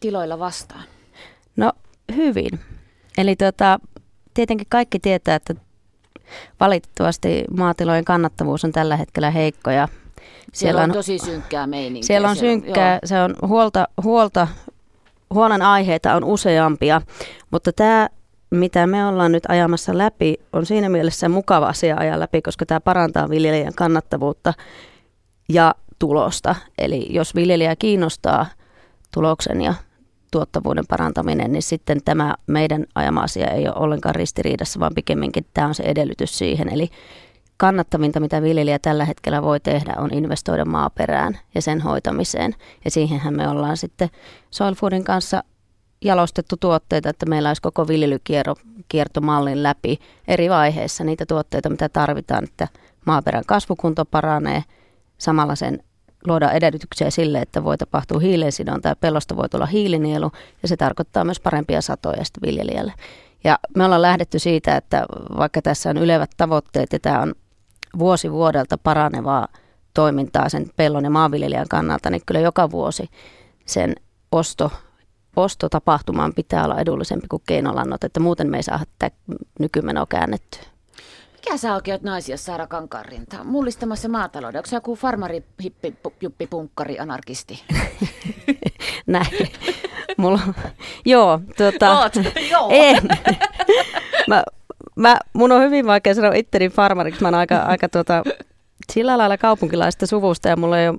tiloilla 0.00 0.38
vastaan? 0.38 0.84
No 1.56 1.72
hyvin. 2.16 2.60
Eli 3.18 3.36
tota, 3.36 3.80
tietenkin 4.34 4.66
kaikki 4.70 4.98
tietää, 4.98 5.34
että 5.34 5.54
valitettavasti 6.60 7.44
maatilojen 7.56 8.04
kannattavuus 8.04 8.64
on 8.64 8.72
tällä 8.72 8.96
hetkellä 8.96 9.30
heikko 9.30 9.70
ja 9.70 9.88
siellä, 9.88 10.52
siellä 10.52 10.82
on, 10.82 10.90
on 10.90 10.94
tosi 10.96 11.18
synkkää 11.18 11.66
meininkiä. 11.66 12.06
Siellä 12.06 12.28
on 12.28 12.36
siellä, 12.36 12.52
synkkää, 12.52 12.92
joo. 12.92 13.00
se 13.04 13.22
on 13.22 13.36
huolta, 13.48 13.88
huolta, 14.02 14.48
huolen 15.34 15.62
aiheita 15.62 16.14
on 16.14 16.24
useampia, 16.24 17.02
mutta 17.50 17.72
tämä 17.72 18.08
mitä 18.50 18.86
me 18.86 19.06
ollaan 19.06 19.32
nyt 19.32 19.44
ajamassa 19.48 19.98
läpi, 19.98 20.34
on 20.52 20.66
siinä 20.66 20.88
mielessä 20.88 21.28
mukava 21.28 21.66
asia 21.66 21.96
ajaa 21.98 22.20
läpi, 22.20 22.42
koska 22.42 22.66
tämä 22.66 22.80
parantaa 22.80 23.28
viljelijän 23.28 23.74
kannattavuutta 23.74 24.54
ja 25.48 25.74
tulosta. 25.98 26.54
Eli 26.78 27.06
jos 27.10 27.34
viljelijä 27.34 27.76
kiinnostaa 27.76 28.46
tuloksen 29.14 29.60
ja 29.60 29.74
tuottavuuden 30.30 30.84
parantaminen, 30.88 31.52
niin 31.52 31.62
sitten 31.62 32.00
tämä 32.04 32.34
meidän 32.46 32.84
ajama 32.94 33.20
asia 33.20 33.50
ei 33.50 33.68
ole 33.68 33.76
ollenkaan 33.76 34.14
ristiriidassa, 34.14 34.80
vaan 34.80 34.94
pikemminkin 34.94 35.46
tämä 35.54 35.66
on 35.68 35.74
se 35.74 35.82
edellytys 35.82 36.38
siihen. 36.38 36.68
Eli 36.68 36.90
kannattavinta, 37.56 38.20
mitä 38.20 38.42
viljelijä 38.42 38.78
tällä 38.78 39.04
hetkellä 39.04 39.42
voi 39.42 39.60
tehdä, 39.60 39.94
on 39.98 40.14
investoida 40.14 40.64
maaperään 40.64 41.38
ja 41.54 41.62
sen 41.62 41.80
hoitamiseen. 41.80 42.54
Ja 42.84 42.90
siihenhän 42.90 43.36
me 43.36 43.48
ollaan 43.48 43.76
sitten 43.76 44.08
Soil 44.50 44.74
Foodin 44.74 45.04
kanssa 45.04 45.44
jalostettu 46.04 46.56
tuotteita, 46.60 47.08
että 47.08 47.26
meillä 47.26 47.48
olisi 47.48 47.62
koko 47.62 47.88
viljelykiertomallin 47.88 49.62
läpi 49.62 49.98
eri 50.28 50.50
vaiheissa 50.50 51.04
niitä 51.04 51.26
tuotteita, 51.26 51.70
mitä 51.70 51.88
tarvitaan, 51.88 52.44
että 52.44 52.68
maaperän 53.06 53.44
kasvukunto 53.46 54.04
paranee, 54.04 54.62
samalla 55.18 55.54
sen 55.54 55.78
luoda 56.26 56.50
edellytyksiä 56.50 57.10
sille, 57.10 57.38
että 57.38 57.64
voi 57.64 57.78
tapahtua 57.78 58.18
hiilensidonta 58.18 58.88
ja 58.88 58.96
pellosta 58.96 59.36
voi 59.36 59.48
tulla 59.48 59.66
hiilinielu 59.66 60.30
ja 60.62 60.68
se 60.68 60.76
tarkoittaa 60.76 61.24
myös 61.24 61.40
parempia 61.40 61.82
satoja 61.82 62.24
sitten 62.24 62.42
viljelijälle. 62.46 62.92
Ja 63.44 63.58
me 63.76 63.84
ollaan 63.84 64.02
lähdetty 64.02 64.38
siitä, 64.38 64.76
että 64.76 65.06
vaikka 65.38 65.62
tässä 65.62 65.90
on 65.90 65.96
ylevät 65.96 66.30
tavoitteet 66.36 66.92
ja 66.92 66.98
tämä 66.98 67.22
on 67.22 67.34
vuosi 67.98 68.32
vuodelta 68.32 68.78
paranevaa 68.78 69.48
toimintaa 69.94 70.48
sen 70.48 70.70
pellon 70.76 71.04
ja 71.04 71.10
maanviljelijän 71.10 71.68
kannalta, 71.68 72.10
niin 72.10 72.22
kyllä 72.26 72.40
joka 72.40 72.70
vuosi 72.70 73.08
sen 73.66 73.94
osto, 74.32 74.72
ostotapahtumaan 75.36 76.34
pitää 76.34 76.64
olla 76.64 76.80
edullisempi 76.80 77.28
kuin 77.28 77.42
keinolannot, 77.46 78.04
että 78.04 78.20
muuten 78.20 78.50
me 78.50 78.56
ei 78.56 78.62
saa 78.62 78.80
tätä 78.98 79.16
nykymenoa 79.58 80.06
käännettyä. 80.06 80.62
Mikä 81.38 81.56
sä 81.56 81.74
oikein 81.74 81.94
oot 81.94 82.02
naisia 82.02 82.36
Saara 82.36 82.66
Kankaanrinta? 82.66 83.44
Mullistamassa 83.44 84.08
maatalouden. 84.08 84.58
Onko 84.58 84.66
se 84.66 84.76
joku 84.76 84.96
farmari, 84.96 85.44
hippi, 85.62 85.94
juppi, 86.20 86.46
punkkari, 86.46 86.98
anarkisti? 86.98 87.62
Näin. 89.06 89.50
Mulla, 90.16 90.40
joo, 91.04 91.40
tuota, 91.56 91.98
Oot, 92.00 92.12
joo. 92.52 92.68
en. 92.70 93.02
Mä, 94.28 94.42
mä, 94.96 95.16
mun 95.32 95.52
on 95.52 95.62
hyvin 95.62 95.86
vaikea 95.86 96.14
sanoa 96.14 96.32
itteni 96.34 96.68
farmariksi. 96.68 97.22
Mä 97.22 97.28
oon 97.28 97.34
aika, 97.34 97.56
aika 97.56 97.88
tuota, 97.88 98.22
sillä 98.92 99.18
lailla 99.18 99.38
kaupunkilaista 99.38 100.06
suvusta 100.06 100.48
ja 100.48 100.56
mulla 100.56 100.80
ei 100.80 100.88
ole 100.88 100.98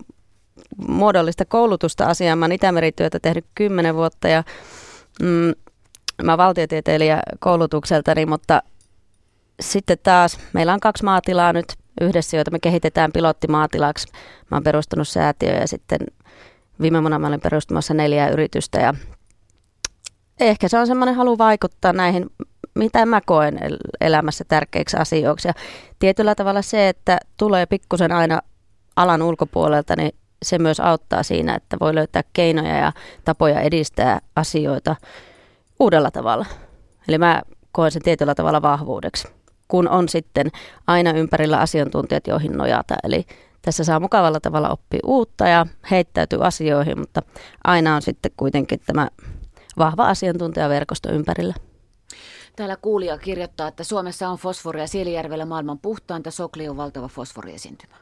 muodollista 0.88 1.46
koulutusta 1.46 2.06
asiaan. 2.06 2.38
Mä 2.38 2.46
oon 2.46 2.52
Itämerityötä 2.52 3.20
tehnyt 3.20 3.46
kymmenen 3.56 3.96
vuotta 3.96 4.28
ja 4.28 4.44
mm, 5.22 5.54
mä 6.24 6.38
valtiotieteilijä 6.38 7.20
koulutukseltani, 7.40 8.26
mutta 8.26 8.62
sitten 9.60 9.98
taas 10.04 10.40
meillä 10.54 10.74
on 10.74 10.80
kaksi 10.80 11.04
maatilaa 11.04 11.54
nyt 11.54 11.66
yhdessä, 12.02 12.38
joita 12.38 12.52
me 12.52 12.60
kehitetään 12.60 13.12
pilottimaatilaksi. 13.12 14.08
Mä 14.52 14.56
oon 14.56 14.64
perustanut 14.64 15.08
säätiö 15.08 15.54
ja 15.54 15.68
sitten 15.68 16.00
viime 16.82 17.02
vuonna 17.02 17.20
mä 17.20 17.28
olin 17.28 17.42
perustamassa 17.42 17.94
neljää 17.94 18.30
yritystä 18.30 18.80
ja 18.80 18.94
ehkä 20.40 20.68
se 20.68 20.80
on 20.80 20.88
semmoinen 20.88 21.16
halu 21.16 21.38
vaikuttaa 21.38 21.94
näihin, 21.94 22.30
mitä 22.76 23.06
mä 23.06 23.22
koen 23.26 23.60
elämässä 24.02 24.44
tärkeiksi 24.48 24.98
asioiksi. 24.98 25.48
Ja 25.48 25.54
tietyllä 26.00 26.36
tavalla 26.36 26.62
se, 26.62 26.90
että 26.90 27.18
tulee 27.38 27.66
pikkusen 27.66 28.12
aina 28.12 28.42
alan 28.96 29.22
ulkopuolelta, 29.22 29.96
niin 29.96 30.12
se 30.44 30.60
myös 30.60 30.80
auttaa 30.80 31.24
siinä, 31.24 31.56
että 31.56 31.78
voi 31.80 31.96
löytää 31.96 32.24
keinoja 32.34 32.78
ja 32.78 32.92
tapoja 33.26 33.62
edistää 33.62 34.20
asioita 34.36 34.96
uudella 35.80 36.12
tavalla. 36.12 36.46
Eli 37.08 37.18
mä 37.18 37.42
koen 37.72 37.92
sen 37.92 38.02
tietyllä 38.02 38.36
tavalla 38.36 38.62
vahvuudeksi, 38.62 39.28
kun 39.70 39.88
on 39.90 40.10
sitten 40.10 40.48
aina 40.88 41.12
ympärillä 41.12 41.58
asiantuntijat, 41.60 42.28
joihin 42.28 42.58
nojata. 42.58 42.96
Eli 43.04 43.26
tässä 43.62 43.84
saa 43.84 44.00
mukavalla 44.00 44.40
tavalla 44.40 44.70
oppia 44.70 45.00
uutta 45.06 45.48
ja 45.48 45.66
heittäytyy 45.92 46.46
asioihin, 46.46 47.00
mutta 47.00 47.22
aina 47.64 47.96
on 47.96 48.02
sitten 48.02 48.32
kuitenkin 48.38 48.80
tämä 48.86 49.08
vahva 49.78 50.08
asiantuntijaverkosto 50.08 51.12
ympärillä. 51.12 51.54
Täällä 52.56 52.78
kuulija 52.82 53.18
kirjoittaa, 53.18 53.68
että 53.68 53.84
Suomessa 53.84 54.30
on 54.30 54.38
fosforia 54.38 54.88
Siilijärvellä 54.88 55.46
maailman 55.46 55.80
puhtainta. 55.80 56.32
Sokli 56.32 56.70
on 56.70 56.78
valtava 56.78 57.08
fosforiesiintymä. 57.08 57.96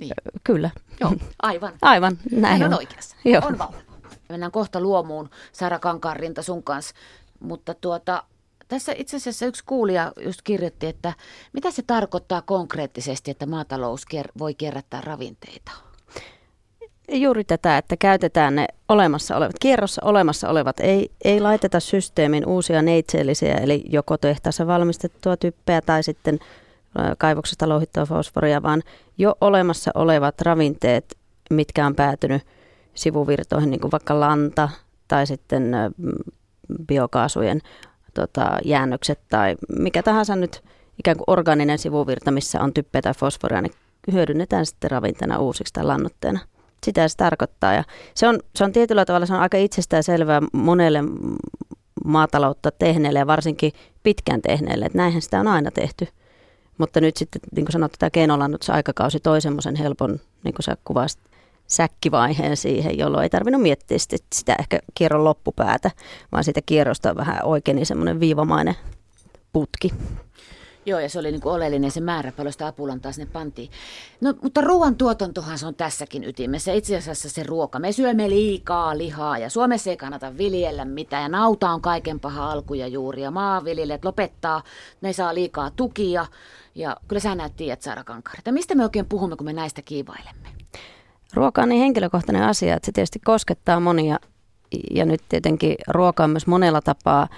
Niin. 0.00 0.12
Kyllä. 0.44 0.70
Joo, 1.00 1.12
aivan. 1.42 1.72
Aivan, 1.82 2.18
näin 2.30 2.58
Hän 2.58 2.62
on 2.68 2.72
on. 2.72 2.78
oikeassa. 2.78 3.16
Joo. 3.24 3.42
On 3.46 3.58
valtava. 3.58 3.82
Mennään 4.28 4.52
kohta 4.52 4.80
luomuun 4.80 5.30
Sara 5.52 5.78
Kankaanrinta 5.78 6.42
sun 6.42 6.62
kanssa. 6.62 6.94
Mutta 7.40 7.74
tuota, 7.74 8.24
tässä 8.70 8.92
itse 8.96 9.16
asiassa 9.16 9.46
yksi 9.46 9.64
kuulija 9.66 10.12
just 10.24 10.40
kirjoitti, 10.44 10.86
että 10.86 11.12
mitä 11.52 11.70
se 11.70 11.82
tarkoittaa 11.86 12.42
konkreettisesti, 12.42 13.30
että 13.30 13.46
maatalous 13.46 14.04
voi 14.38 14.54
kierrättää 14.54 15.00
ravinteita? 15.00 15.72
Juuri 17.12 17.44
tätä, 17.44 17.78
että 17.78 17.96
käytetään 17.96 18.56
ne 18.56 18.66
olemassa 18.88 19.36
olevat, 19.36 19.58
kierrossa 19.60 20.02
olemassa 20.04 20.48
olevat, 20.48 20.80
ei, 20.80 21.10
ei 21.24 21.40
laiteta 21.40 21.80
systeemin 21.80 22.46
uusia 22.46 22.82
neitseellisiä, 22.82 23.54
eli 23.54 23.84
joko 23.88 24.18
tehtaassa 24.18 24.66
valmistettua 24.66 25.36
typpeä 25.36 25.80
tai 25.80 26.02
sitten 26.02 26.38
kaivoksesta 27.18 27.68
louhittua 27.68 28.06
fosforia, 28.06 28.62
vaan 28.62 28.82
jo 29.18 29.34
olemassa 29.40 29.90
olevat 29.94 30.40
ravinteet, 30.40 31.16
mitkä 31.50 31.86
on 31.86 31.94
päätynyt 31.94 32.42
sivuvirtoihin, 32.94 33.70
niin 33.70 33.80
kuin 33.80 33.92
vaikka 33.92 34.20
lanta 34.20 34.68
tai 35.08 35.26
sitten 35.26 35.72
biokaasujen 36.86 37.60
tota, 38.14 38.58
jäännökset 38.64 39.20
tai 39.28 39.56
mikä 39.78 40.02
tahansa 40.02 40.36
nyt 40.36 40.62
ikään 40.98 41.16
kuin 41.16 41.24
organinen 41.26 41.78
sivuvirta, 41.78 42.30
missä 42.30 42.60
on 42.60 42.74
typpeä 42.74 43.02
tai 43.02 43.14
fosforia, 43.14 43.62
niin 43.62 43.72
hyödynnetään 44.12 44.66
sitten 44.66 44.90
ravinteena 44.90 45.38
uusiksi 45.38 45.72
tai 45.72 45.84
lannoitteena 45.84 46.40
sitä 46.84 47.08
se 47.08 47.16
tarkoittaa. 47.16 47.72
Ja 47.72 47.84
se, 48.14 48.28
on, 48.28 48.38
se 48.56 48.64
on 48.64 48.72
tietyllä 48.72 49.04
tavalla 49.04 49.26
se 49.26 49.34
on 49.34 49.40
aika 49.40 49.56
itsestään 49.56 50.02
selvää 50.02 50.40
monelle 50.52 51.04
maataloutta 52.04 52.70
tehneelle 52.70 53.18
ja 53.18 53.26
varsinkin 53.26 53.72
pitkään 54.02 54.42
tehneelle, 54.42 54.84
että 54.84 54.98
näinhän 54.98 55.22
sitä 55.22 55.40
on 55.40 55.48
aina 55.48 55.70
tehty. 55.70 56.08
Mutta 56.78 57.00
nyt 57.00 57.16
sitten, 57.16 57.40
niin 57.56 57.64
kuin 57.64 57.72
sanottu, 57.72 57.96
tämä 57.98 58.10
keinolannoitusaikakausi 58.10 59.20
toi 59.20 59.40
semmoisen 59.40 59.76
helpon, 59.76 60.20
niin 60.44 60.54
kuin 60.54 60.64
sä 60.64 60.76
kuvasit, 60.84 61.20
säkkivaiheen 61.70 62.56
siihen, 62.56 62.98
jolloin 62.98 63.22
ei 63.22 63.30
tarvinnut 63.30 63.62
miettiä 63.62 63.98
sitä, 64.34 64.56
ehkä 64.58 64.78
kierron 64.94 65.24
loppupäätä, 65.24 65.90
vaan 66.32 66.44
siitä 66.44 66.60
kierrosta 66.66 67.16
vähän 67.16 67.44
oikein 67.44 67.86
semmoinen 67.86 68.20
viivamainen 68.20 68.74
putki. 69.52 69.90
Joo, 70.86 71.00
ja 71.00 71.08
se 71.08 71.18
oli 71.18 71.30
niin 71.30 71.40
kuin 71.40 71.52
oleellinen 71.52 71.90
se 71.90 72.00
määrä, 72.00 72.32
paljon 72.32 72.52
sitä 72.52 72.66
apulantaa 72.66 73.12
sinne 73.12 73.30
pantiin. 73.32 73.70
No, 74.20 74.34
mutta 74.42 74.60
ruoantuotantohan 74.60 75.58
se 75.58 75.66
on 75.66 75.74
tässäkin 75.74 76.24
ytimessä. 76.24 76.72
Itse 76.72 76.96
asiassa 76.96 77.28
se 77.28 77.42
ruoka. 77.42 77.78
Me 77.78 77.92
syömme 77.92 78.30
liikaa 78.30 78.98
lihaa 78.98 79.38
ja 79.38 79.50
Suomessa 79.50 79.90
ei 79.90 79.96
kannata 79.96 80.36
viljellä 80.38 80.84
mitään. 80.84 81.22
Ja 81.22 81.28
nauta 81.28 81.70
on 81.70 81.80
kaiken 81.80 82.20
paha 82.20 82.52
alku 82.52 82.74
ja 82.74 82.86
juuri. 82.86 83.22
Ja 83.22 83.30
maanviljelijät 83.30 84.04
lopettaa, 84.04 84.62
ne 85.00 85.12
saa 85.12 85.34
liikaa 85.34 85.70
tukia. 85.70 86.26
Ja 86.74 86.96
kyllä 87.08 87.20
sä 87.20 87.34
näet 87.34 87.56
tiedät, 87.56 87.82
Saara 87.82 88.04
Kankari, 88.04 88.42
mistä 88.50 88.74
me 88.74 88.84
oikein 88.84 89.06
puhumme, 89.06 89.36
kun 89.36 89.46
me 89.46 89.52
näistä 89.52 89.82
kiivailemme? 89.82 90.59
Ruoka 91.34 91.62
on 91.62 91.68
niin 91.68 91.80
henkilökohtainen 91.80 92.42
asia, 92.42 92.76
että 92.76 92.86
se 92.86 92.92
tietysti 92.92 93.18
koskettaa 93.24 93.80
monia 93.80 94.18
ja 94.90 95.04
nyt 95.04 95.20
tietenkin 95.28 95.74
ruoka 95.88 96.24
on 96.24 96.30
myös 96.30 96.46
monella 96.46 96.80
tapaa 96.80 97.28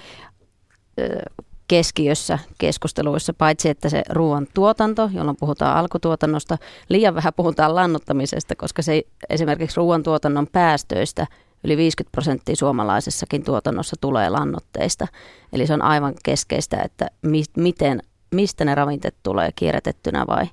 keskiössä 1.67 2.39
keskusteluissa, 2.57 3.33
paitsi 3.33 3.69
että 3.69 3.89
se 3.89 4.03
ruoan 4.09 4.47
tuotanto, 4.53 5.09
jolloin 5.13 5.37
puhutaan 5.39 5.77
alkutuotannosta, 5.77 6.57
liian 6.89 7.15
vähän 7.15 7.33
puhutaan 7.35 7.75
lannottamisesta, 7.75 8.55
koska 8.55 8.81
se 8.81 9.03
esimerkiksi 9.29 9.77
ruoan 9.77 10.03
tuotannon 10.03 10.47
päästöistä 10.51 11.27
yli 11.63 11.77
50 11.77 12.11
prosenttia 12.11 12.55
suomalaisessakin 12.55 13.43
tuotannossa 13.43 13.95
tulee 14.01 14.29
lannoitteista. 14.29 15.07
Eli 15.53 15.67
se 15.67 15.73
on 15.73 15.81
aivan 15.81 16.13
keskeistä, 16.23 16.81
että 16.81 17.07
mi- 17.21 17.43
miten, 17.57 17.99
mistä 18.31 18.65
ne 18.65 18.75
ravinteet 18.75 19.15
tulee 19.23 19.49
kierrätettynä 19.55 20.27
vai 20.27 20.45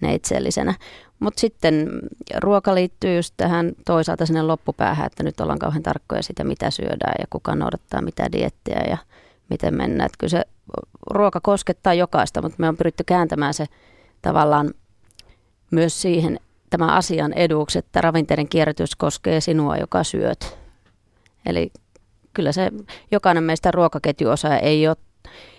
neitseellisenä. 0.00 0.74
Mutta 1.20 1.40
sitten 1.40 1.88
ruoka 2.36 2.74
liittyy 2.74 3.16
just 3.16 3.34
tähän 3.36 3.72
toisaalta 3.84 4.26
sinne 4.26 4.42
loppupäähän, 4.42 5.06
että 5.06 5.22
nyt 5.22 5.40
ollaan 5.40 5.58
kauhean 5.58 5.82
tarkkoja 5.82 6.22
sitä, 6.22 6.44
mitä 6.44 6.70
syödään 6.70 7.14
ja 7.18 7.24
kuka 7.30 7.54
noudattaa 7.54 8.02
mitä 8.02 8.32
diettiä 8.32 8.84
ja 8.88 8.98
miten 9.50 9.76
mennään. 9.76 10.06
Että 10.06 10.18
kyllä 10.18 10.30
se 10.30 10.44
ruoka 11.10 11.40
koskettaa 11.40 11.94
jokaista, 11.94 12.42
mutta 12.42 12.56
me 12.58 12.68
on 12.68 12.76
pyritty 12.76 13.04
kääntämään 13.04 13.54
se 13.54 13.66
tavallaan 14.22 14.74
myös 15.70 16.02
siihen 16.02 16.40
tämän 16.70 16.90
asian 16.90 17.32
eduksi, 17.32 17.78
että 17.78 18.00
ravinteiden 18.00 18.48
kierrätys 18.48 18.96
koskee 18.96 19.40
sinua, 19.40 19.76
joka 19.76 20.04
syöt. 20.04 20.58
Eli 21.46 21.72
kyllä 22.34 22.52
se 22.52 22.70
jokainen 23.10 23.44
meistä 23.44 23.70
ruokaketjuosa 23.70 24.56
ei 24.56 24.88
ole, 24.88 24.96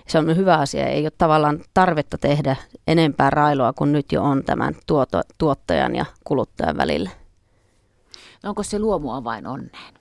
se 0.07 0.17
on 0.17 0.35
hyvä 0.35 0.57
asia, 0.57 0.87
ei 0.87 1.03
ole 1.03 1.11
tavallaan 1.17 1.59
tarvetta 1.73 2.17
tehdä 2.17 2.55
enempää 2.87 3.29
railoa 3.29 3.73
kuin 3.73 3.91
nyt 3.91 4.11
jo 4.11 4.23
on 4.23 4.43
tämän 4.43 4.75
tuoto, 4.87 5.21
tuottajan 5.37 5.95
ja 5.95 6.05
kuluttajan 6.23 6.77
välillä. 6.77 7.09
No 8.43 8.49
onko 8.49 8.63
se 8.63 8.79
luomua 8.79 9.23
vain 9.23 9.47
onneen? 9.47 9.93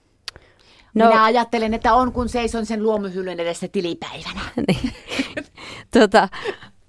No, 0.95 1.05
Minä 1.07 1.23
ajattelen, 1.23 1.73
että 1.73 1.93
on 1.93 2.11
kun 2.11 2.29
seison 2.29 2.65
sen 2.65 2.83
luomuhyllyn 2.83 3.39
edessä 3.39 3.67
tilipäivänä. 3.67 4.41
niin. 4.67 4.93
tota, 5.91 6.29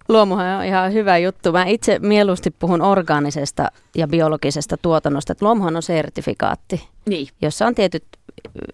luomuhan 0.09 0.47
on 0.47 0.65
ihan 0.65 0.93
hyvä 0.93 1.19
juttu. 1.19 1.53
Mä 1.53 1.65
itse 1.65 1.99
mieluusti 1.99 2.51
puhun 2.51 2.83
orgaanisesta 2.83 3.71
ja 3.97 4.09
biologisesta 4.09 4.77
tuotannosta. 4.77 5.33
Että 5.33 5.45
luomuhan 5.45 5.77
on 5.77 5.83
sertifikaatti, 5.83 6.89
Niin. 7.07 7.29
jossa 7.43 7.67
on 7.67 7.75
tietyt 7.75 8.05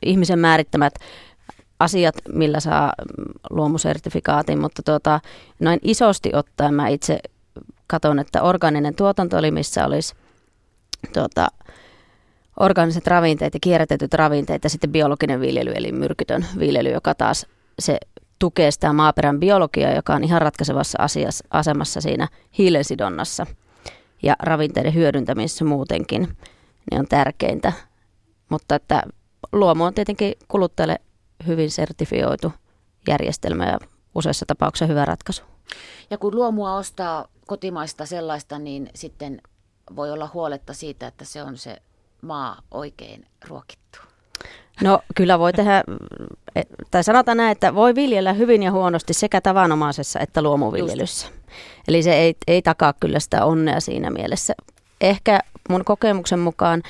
ihmisen 0.03 0.39
määrittämät 0.39 0.95
asiat, 1.79 2.15
millä 2.33 2.61
saa 2.61 2.93
luomusertifikaatin, 3.51 4.61
mutta 4.61 4.83
tuota, 4.83 5.21
noin 5.61 5.79
isosti 5.83 6.31
ottaen 6.35 6.75
mä 6.75 6.89
itse 6.89 7.19
katson, 7.87 8.19
että 8.19 8.43
orgaaninen 8.43 8.95
tuotanto 8.95 9.39
oli, 9.39 9.51
missä 9.51 9.87
olisi 9.87 10.15
tuota, 11.13 11.49
orgaaniset 12.61 13.07
ravinteet 13.07 13.55
ja 13.55 13.61
kierrätetyt 13.61 14.15
ravinteet 14.15 14.65
ja 14.65 14.71
sitten 14.71 14.93
biologinen 14.93 15.41
viljely, 15.41 15.73
eli 15.75 15.93
myrkytön 15.93 16.47
viljely, 16.59 16.91
joka 16.91 17.15
taas 17.15 17.47
se 17.79 17.99
tukee 18.39 18.71
sitä 18.71 18.93
maaperän 18.93 19.41
biologiaa, 19.41 19.93
joka 19.93 20.15
on 20.15 20.25
ihan 20.25 20.43
ratkaisevassa 20.43 20.99
asiassa, 21.03 21.45
asemassa 21.51 22.01
siinä 22.01 22.29
hiilensidonnassa 22.59 23.47
ja 24.23 24.37
ravinteiden 24.39 24.95
hyödyntämisessä 24.95 25.65
muutenkin, 25.65 26.37
niin 26.91 27.01
on 27.01 27.07
tärkeintä. 27.09 27.73
Mutta 28.49 28.75
että 28.75 29.03
luomu 29.53 29.85
on 29.85 29.95
tietenkin 29.95 30.35
kuluttajalle 30.49 31.01
hyvin 31.47 31.71
sertifioitu 31.71 32.53
järjestelmä 33.09 33.67
ja 33.67 33.79
useissa 34.15 34.47
tapauksissa 34.47 34.87
hyvä 34.87 35.05
ratkaisu. 35.05 35.43
Ja 36.11 36.19
kun 36.19 36.35
luomua 36.35 36.77
ostaa 36.77 37.29
kotimaista 37.47 38.07
sellaista, 38.07 38.59
niin 38.59 38.91
sitten 38.95 39.43
voi 39.97 40.11
olla 40.11 40.31
huoletta 40.35 40.75
siitä, 40.75 41.07
että 41.07 41.25
se 41.25 41.43
on 41.43 41.59
se 41.59 41.77
maa 42.23 42.63
oikein 42.71 43.27
ruokittu. 43.49 43.99
No 44.83 45.01
kyllä 45.15 45.39
voi 45.39 45.53
tehdä, 45.53 45.85
tai 46.91 47.05
sanotaan 47.05 47.37
näin, 47.37 47.53
että 47.53 47.75
voi 47.75 47.95
viljellä 47.95 48.33
hyvin 48.33 48.63
ja 48.63 48.73
huonosti 48.73 49.15
sekä 49.15 49.41
tavanomaisessa 49.41 50.21
että 50.21 50.43
luomuviljelyssä. 50.43 51.29
Eli 51.89 52.03
se 52.03 52.13
ei, 52.13 52.35
ei 52.47 52.63
takaa 52.63 52.93
kyllä 52.93 53.21
sitä 53.21 53.45
onnea 53.45 53.81
siinä 53.81 54.11
mielessä. 54.11 54.55
Ehkä 55.01 55.41
mun 55.69 55.85
kokemuksen 55.85 56.39
mukaan 56.39 56.83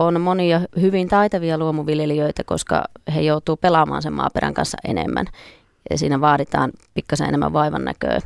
on 0.00 0.20
monia 0.20 0.60
hyvin 0.80 1.08
taitavia 1.08 1.58
luomuviljelijöitä, 1.58 2.44
koska 2.44 2.84
he 3.14 3.20
joutuu 3.20 3.56
pelaamaan 3.56 4.02
sen 4.02 4.12
maaperän 4.12 4.54
kanssa 4.54 4.78
enemmän. 4.84 5.26
Ja 5.90 5.98
siinä 5.98 6.20
vaaditaan 6.20 6.70
pikkasen 6.94 7.28
enemmän 7.28 7.52
vaivan 7.52 7.84
näköä 7.84 8.20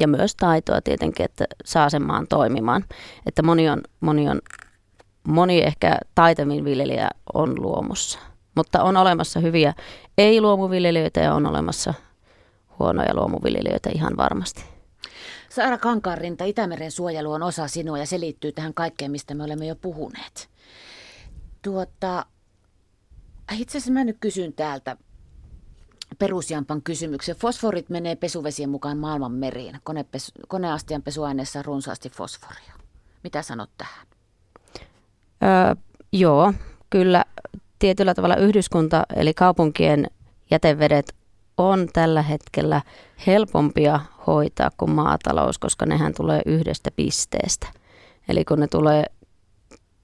ja 0.00 0.08
myös 0.08 0.36
taitoa 0.36 0.80
tietenkin, 0.80 1.24
että 1.24 1.44
saa 1.64 1.90
sen 1.90 2.02
maan 2.02 2.26
toimimaan. 2.28 2.84
Että 3.26 3.42
moni 3.42 3.68
on, 3.68 3.80
moni 4.00 4.28
on 4.28 4.40
moni 5.28 5.62
ehkä 5.62 5.98
taitavin 6.14 6.64
viljelijä 6.64 7.08
on 7.34 7.62
luomussa. 7.62 8.18
Mutta 8.54 8.82
on 8.82 8.96
olemassa 8.96 9.40
hyviä 9.40 9.74
ei-luomuviljelijöitä 10.18 11.20
ja 11.20 11.34
on 11.34 11.46
olemassa 11.46 11.94
huonoja 12.78 13.14
luomuviljelijöitä 13.14 13.90
ihan 13.94 14.16
varmasti. 14.16 14.64
Saara 15.48 15.78
Kankaanrinta, 15.78 16.44
Itämeren 16.44 16.90
suojelu 16.90 17.32
on 17.32 17.42
osa 17.42 17.68
sinua 17.68 17.98
ja 17.98 18.06
se 18.06 18.20
liittyy 18.20 18.52
tähän 18.52 18.74
kaikkeen, 18.74 19.10
mistä 19.10 19.34
me 19.34 19.44
olemme 19.44 19.66
jo 19.66 19.74
puhuneet. 19.74 20.48
Tuota, 21.68 22.26
itse 23.52 23.78
asiassa 23.78 23.92
mä 23.92 24.04
nyt 24.04 24.16
kysyn 24.20 24.52
täältä 24.52 24.96
perusjampan 26.18 26.82
kysymyksen. 26.82 27.36
Fosforit 27.36 27.90
menee 27.90 28.16
pesuvesien 28.16 28.70
mukaan 28.70 28.98
maailman 28.98 29.32
meriin. 29.32 29.78
Konepesu, 29.84 30.32
koneastian 30.48 31.02
pesuaineessa 31.02 31.62
runsaasti 31.62 32.10
fosforia. 32.10 32.74
Mitä 33.24 33.42
sanot 33.42 33.70
tähän? 33.78 34.06
Öö, 35.42 35.74
joo, 36.12 36.52
kyllä 36.90 37.24
tietyllä 37.78 38.14
tavalla 38.14 38.36
yhdyskunta 38.36 39.04
eli 39.16 39.34
kaupunkien 39.34 40.06
jätevedet 40.50 41.14
on 41.58 41.88
tällä 41.92 42.22
hetkellä 42.22 42.82
helpompia 43.26 44.00
hoitaa 44.26 44.70
kuin 44.76 44.90
maatalous, 44.90 45.58
koska 45.58 45.86
nehän 45.86 46.14
tulee 46.14 46.42
yhdestä 46.46 46.90
pisteestä. 46.90 47.66
Eli 48.28 48.44
kun 48.44 48.60
ne 48.60 48.66
tulee 48.68 49.04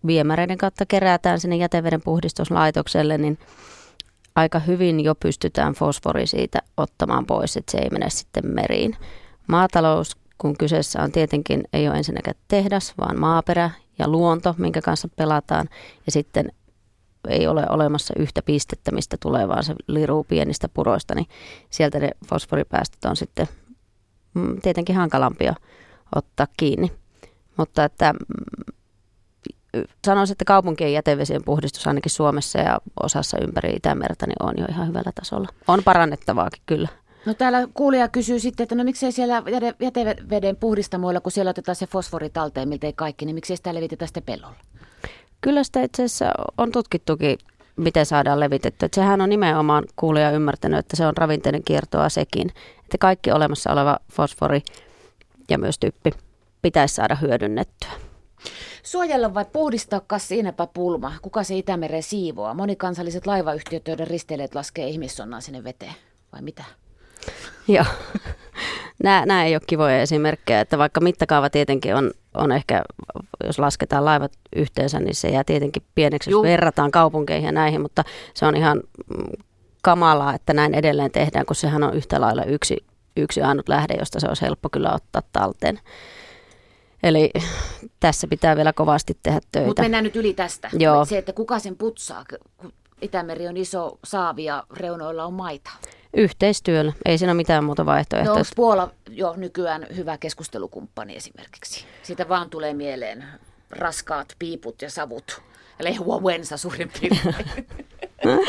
viemäreiden 0.06 0.58
kautta 0.58 0.87
kerätään 0.87 1.40
sinne 1.40 1.56
jäteveden 1.56 2.02
puhdistuslaitokselle, 2.04 3.18
niin 3.18 3.38
aika 4.34 4.58
hyvin 4.58 5.00
jo 5.00 5.14
pystytään 5.14 5.75
fosfori 5.75 6.26
siitä 6.26 6.58
ottamaan 6.76 7.26
pois, 7.26 7.56
että 7.56 7.73
se 7.73 7.78
ei 7.78 7.90
mene 7.90 8.11
sitten 8.11 8.46
meriin. 8.46 8.96
Maatalous, 9.46 10.16
kun 10.38 10.56
kyseessä 10.56 11.02
on 11.02 11.12
tietenkin, 11.12 11.64
ei 11.73 11.88
ole 11.88 11.96
ensinnäkään 11.96 12.37
tehdas, 12.49 12.94
vaan 12.99 13.20
maaperä 13.20 13.70
ja 13.99 14.08
luonto, 14.08 14.54
minkä 14.58 14.80
kanssa 14.82 15.08
pelataan. 15.16 15.68
Ja 16.06 16.12
sitten 16.12 16.52
ei 17.28 17.46
ole 17.46 17.66
olemassa 17.70 18.14
yhtä 18.18 18.42
pistettä, 18.42 18.92
mistä 18.92 19.16
tulee, 19.20 19.49
vaan 19.49 19.64
se 19.64 19.75
liruu 19.87 20.25
pienistä 20.25 20.68
puroista, 20.68 21.14
niin 21.14 21.26
sieltä 21.70 21.99
ne 21.99 22.11
fosforipäästöt 22.28 23.04
on 23.04 23.16
sitten 23.16 23.49
mm, 24.34 24.61
tietenkin 24.61 24.96
hankalampia 24.96 25.54
ottaa 26.14 26.46
kiinni. 26.56 26.92
Mutta 27.56 27.84
että 27.84 28.12
mm, 28.12 28.75
sanoisin, 30.07 30.35
että 30.35 30.45
kaupunkien 30.45 30.93
jätevesien 30.93 31.45
puhdistus 31.45 31.87
ainakin 31.87 32.11
Suomessa 32.11 32.59
ja 32.59 32.78
osassa 33.02 33.38
ympäri 33.38 33.73
Itämerta 33.73 34.26
niin 34.26 34.43
on 34.43 34.54
jo 34.59 34.64
ihan 34.69 34.88
hyvällä 34.88 35.12
tasolla. 35.14 35.49
On 35.69 35.83
parannettavaakin 35.85 36.62
kyllä. 36.66 36.88
No 37.26 37.35
täällä 37.35 37.69
kuulija 37.75 38.09
kysyy 38.09 38.40
sitten, 38.40 38.64
että 38.64 38.75
no 38.75 38.85
miksei 38.85 39.12
siellä 39.12 39.43
jäteveden 39.81 40.57
puhdistamoilla, 40.57 41.21
kun 41.21 41.33
siellä 41.33 41.50
otetaan 41.50 41.76
se 41.76 41.87
fosfori 41.87 42.31
talteen 42.31 42.69
miltei 42.69 42.93
kaikki, 42.93 43.25
niin 43.25 43.35
miksei 43.35 43.57
sitä 43.57 43.75
levitetä 43.75 44.07
sitten 44.07 44.23
pellolla? 44.23 44.57
Kyllä 45.40 45.64
sitä 45.64 45.83
itse 45.83 46.04
asiassa 46.04 46.33
on 46.59 46.73
tutkittukin, 46.73 47.38
miten 47.76 48.07
saadaan 48.07 48.40
levitettyä. 48.40 48.87
Että 48.87 48.95
sehän 48.95 49.21
on 49.21 49.28
nimenomaan 49.28 49.85
kuulija 49.97 50.31
ymmärtänyt, 50.31 50.78
että 50.78 50.97
se 50.97 51.07
on 51.07 51.16
ravinteiden 51.16 51.62
kiertoa 51.64 52.09
sekin. 52.09 52.50
Että 52.78 52.99
kaikki 53.00 53.33
olemassa 53.33 53.73
oleva 53.73 53.99
fosfori 54.12 54.62
ja 55.50 55.59
myös 55.59 55.78
typpi 55.78 56.11
pitäisi 56.62 56.95
saada 56.95 57.14
hyödynnettyä. 57.14 57.90
Suojella 58.85 59.35
vai 59.35 59.45
puhdistaa 59.53 60.00
siinäpä 60.19 60.67
pulma? 60.67 61.12
Kuka 61.23 61.43
se 61.43 61.57
Itämeren 61.57 62.03
siivoaa? 62.03 62.55
Monikansalliset 62.55 63.26
laivayhtiöt, 63.26 63.88
joiden 63.88 64.07
risteilijät 64.07 64.55
laskee 64.55 64.88
ihmissonnaa 64.88 65.40
sinne 65.40 65.64
veteen. 65.64 65.94
Vai 66.33 66.42
mitä? 66.42 66.64
Joo. 67.68 67.85
Nämä, 69.03 69.27
nämä 69.27 69.44
ei 69.44 69.55
ole 69.55 69.62
kivoja 69.66 70.01
esimerkkejä, 70.01 70.61
että 70.61 70.79
vaikka 70.79 71.01
mittakaava 71.01 71.51
tietenkin 71.51 71.94
on, 71.94 72.11
on 72.35 72.53
ehkä, 72.53 72.83
jos 73.44 73.59
lasketaan 73.59 74.05
laivat 74.05 74.33
yhteensä, 74.57 75.01
niin 75.01 75.14
se 75.14 75.29
jää 75.29 75.44
tietenkin 75.44 75.83
pieneksi, 75.94 76.31
jos 76.31 76.33
Juh. 76.33 76.42
verrataan 76.42 76.90
kaupunkeihin 76.90 77.47
ja 77.47 77.53
näihin, 77.53 77.81
mutta 77.81 78.05
se 78.35 78.47
on 78.47 78.57
ihan 78.57 78.83
mm, 79.16 79.44
kamalaa, 79.83 80.35
että 80.35 80.53
näin 80.53 80.75
edelleen 80.75 81.11
tehdään, 81.11 81.47
kun 81.47 81.57
sehän 81.57 81.83
on 81.83 81.94
yhtä 81.94 82.20
lailla 82.20 82.44
yksi, 82.44 82.77
yksi 83.16 83.42
ainut 83.42 83.68
lähde, 83.68 83.94
josta 83.94 84.20
se 84.20 84.29
olisi 84.29 84.42
helppo 84.42 84.68
kyllä 84.68 84.94
ottaa 84.94 85.23
talteen. 85.33 85.81
Eli 87.05 87.31
tässä 88.01 88.27
pitää 88.27 88.57
vielä 88.57 88.73
kovasti 88.73 89.19
tehdä 89.23 89.40
töitä. 89.53 89.67
Mutta 89.67 89.83
mennään 89.83 90.05
nyt 90.05 90.17
yli 90.17 90.35
tästä. 90.35 90.71
Joo. 90.79 91.05
Se, 91.05 91.19
että 91.19 91.33
kuka 91.33 91.59
sen 91.59 91.77
putsaa, 91.77 92.25
kun 92.61 92.73
Itämeri 93.03 93.49
on 93.49 93.57
iso 93.57 93.99
saavi 94.05 94.45
ja 94.45 94.64
reunoilla 94.77 95.25
on 95.25 95.33
maita. 95.33 95.71
Yhteistyöllä. 96.17 96.93
Ei 97.05 97.19
siinä 97.19 97.33
ole 97.33 97.37
mitään 97.37 97.64
muuta 97.64 97.87
vaihtoehtoa. 97.87 98.35
No 98.35 98.38
onko 98.38 98.51
Puola 98.57 98.90
jo 99.11 99.35
nykyään 99.37 99.87
hyvä 99.97 100.19
keskustelukumppani 100.19 101.17
esimerkiksi? 101.17 101.85
Siitä 102.03 102.29
vaan 102.29 102.51
tulee 102.51 102.75
mieleen 102.75 103.25
raskaat 103.71 104.29
piiput 104.38 104.83
ja 104.83 104.90
savut. 104.90 105.43
Lehua 105.81 106.21
Wensa 106.21 106.57
suurin 106.57 106.90
piirtein. 107.01 107.67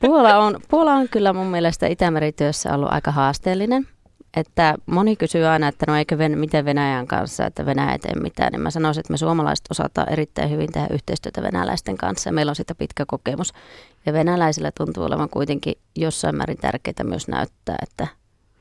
Puola 0.00 0.38
on, 0.38 0.60
Puola 0.68 0.92
on 0.92 1.08
kyllä 1.08 1.32
mun 1.32 1.46
mielestä 1.46 1.86
Itämerityössä 1.86 2.74
ollut 2.74 2.92
aika 2.92 3.10
haasteellinen. 3.10 3.88
Että 4.36 4.74
moni 4.86 5.16
kysyy 5.16 5.46
aina, 5.46 5.68
että 5.68 5.84
no 5.88 5.96
eikö 5.96 6.16
Ven- 6.18 6.38
miten 6.38 6.64
Venäjän 6.64 7.06
kanssa, 7.06 7.46
että 7.46 7.66
Venäjä 7.66 7.92
ei 7.92 7.98
tee 7.98 8.14
mitään. 8.14 8.52
Niin 8.52 8.60
mä 8.60 8.70
sanoisin, 8.70 9.00
että 9.00 9.12
me 9.12 9.16
suomalaiset 9.16 9.66
osataan 9.70 10.12
erittäin 10.12 10.50
hyvin 10.50 10.72
tehdä 10.72 10.88
yhteistyötä 10.90 11.42
venäläisten 11.42 11.96
kanssa 11.96 12.28
ja 12.28 12.32
meillä 12.32 12.50
on 12.50 12.56
sitä 12.56 12.74
pitkä 12.74 13.04
kokemus. 13.06 13.52
Ja 14.06 14.12
venäläisillä 14.12 14.70
tuntuu 14.72 15.04
olevan 15.04 15.28
kuitenkin 15.28 15.74
jossain 15.96 16.36
määrin 16.36 16.58
tärkeää 16.58 17.04
myös 17.04 17.28
näyttää, 17.28 17.76
että 17.82 18.06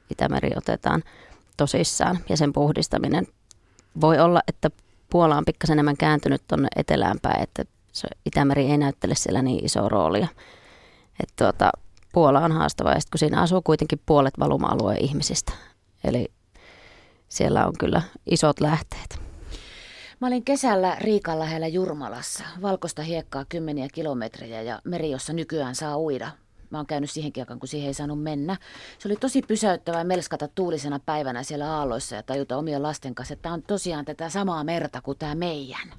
Itämeri 0.10 0.50
otetaan 0.56 1.04
tosissaan 1.58 2.20
ja 2.30 2.38
sen 2.38 2.54
puhdistaminen. 2.54 3.28
Voi 4.02 4.20
olla, 4.20 4.42
että 4.48 4.70
Puola 5.10 5.38
on 5.38 5.46
pikkasen 5.46 5.74
enemmän 5.74 5.98
kääntynyt 5.98 6.42
tuonne 6.48 6.68
etelään 6.76 7.18
päin, 7.22 7.44
että 7.44 7.64
Itämeri 8.26 8.66
ei 8.66 8.78
näyttele 8.78 9.16
siellä 9.16 9.42
niin 9.42 9.66
iso 9.66 9.90
roolia. 9.90 10.28
Että 11.24 11.34
tuota, 11.38 11.72
Puola 12.14 12.40
on 12.40 12.52
haastava, 12.52 12.90
ja 12.90 13.00
kun 13.12 13.20
siinä 13.20 13.42
asuu 13.42 13.62
kuitenkin 13.62 14.02
puolet 14.06 14.34
valuma-alueen 14.40 15.04
ihmisistä. 15.04 15.54
Eli 16.04 16.32
siellä 17.30 17.68
on 17.68 17.74
kyllä 17.80 18.02
isot 18.26 18.60
lähteet. 18.60 19.20
Mä 20.20 20.28
olin 20.28 20.44
kesällä 20.44 20.96
Riikan 21.00 21.40
lähellä 21.40 21.68
Jurmalassa. 21.68 22.44
Valkoista 22.62 23.02
hiekkaa 23.02 23.46
kymmeniä 23.50 23.88
kilometrejä 23.94 24.62
ja 24.62 24.82
meri, 24.84 25.12
jossa 25.12 25.34
nykyään 25.34 25.76
saa 25.76 25.98
uida. 25.98 26.32
Mä 26.70 26.78
oon 26.78 26.88
käynyt 26.88 27.12
siihenkin 27.12 27.42
aikaan, 27.42 27.60
kun 27.60 27.68
siihen 27.68 27.88
ei 27.88 27.94
saanut 27.94 28.24
mennä. 28.24 28.58
Se 29.00 29.08
oli 29.08 29.16
tosi 29.16 29.42
pysäyttävää 29.42 30.04
melskata 30.04 30.48
tuulisena 30.48 31.00
päivänä 31.00 31.44
siellä 31.44 31.74
aalloissa 31.74 32.16
ja 32.16 32.24
tajuta 32.24 32.58
omien 32.58 32.84
lasten 32.84 33.16
kanssa, 33.16 33.34
että 33.34 33.52
on 33.54 33.64
tosiaan 33.64 34.06
tätä 34.06 34.30
samaa 34.30 34.64
merta 34.64 35.02
kuin 35.02 35.18
tämä 35.18 35.36
meidän. 35.36 35.94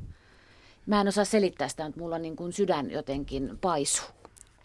Mä 0.87 1.01
en 1.01 1.09
osaa 1.09 1.25
selittää 1.25 1.69
sitä, 1.69 1.85
mutta 1.85 2.01
mulla 2.01 2.19
niin 2.19 2.37
kuin 2.37 2.53
sydän 2.53 2.91
jotenkin 2.91 3.59
paisu. 3.61 4.03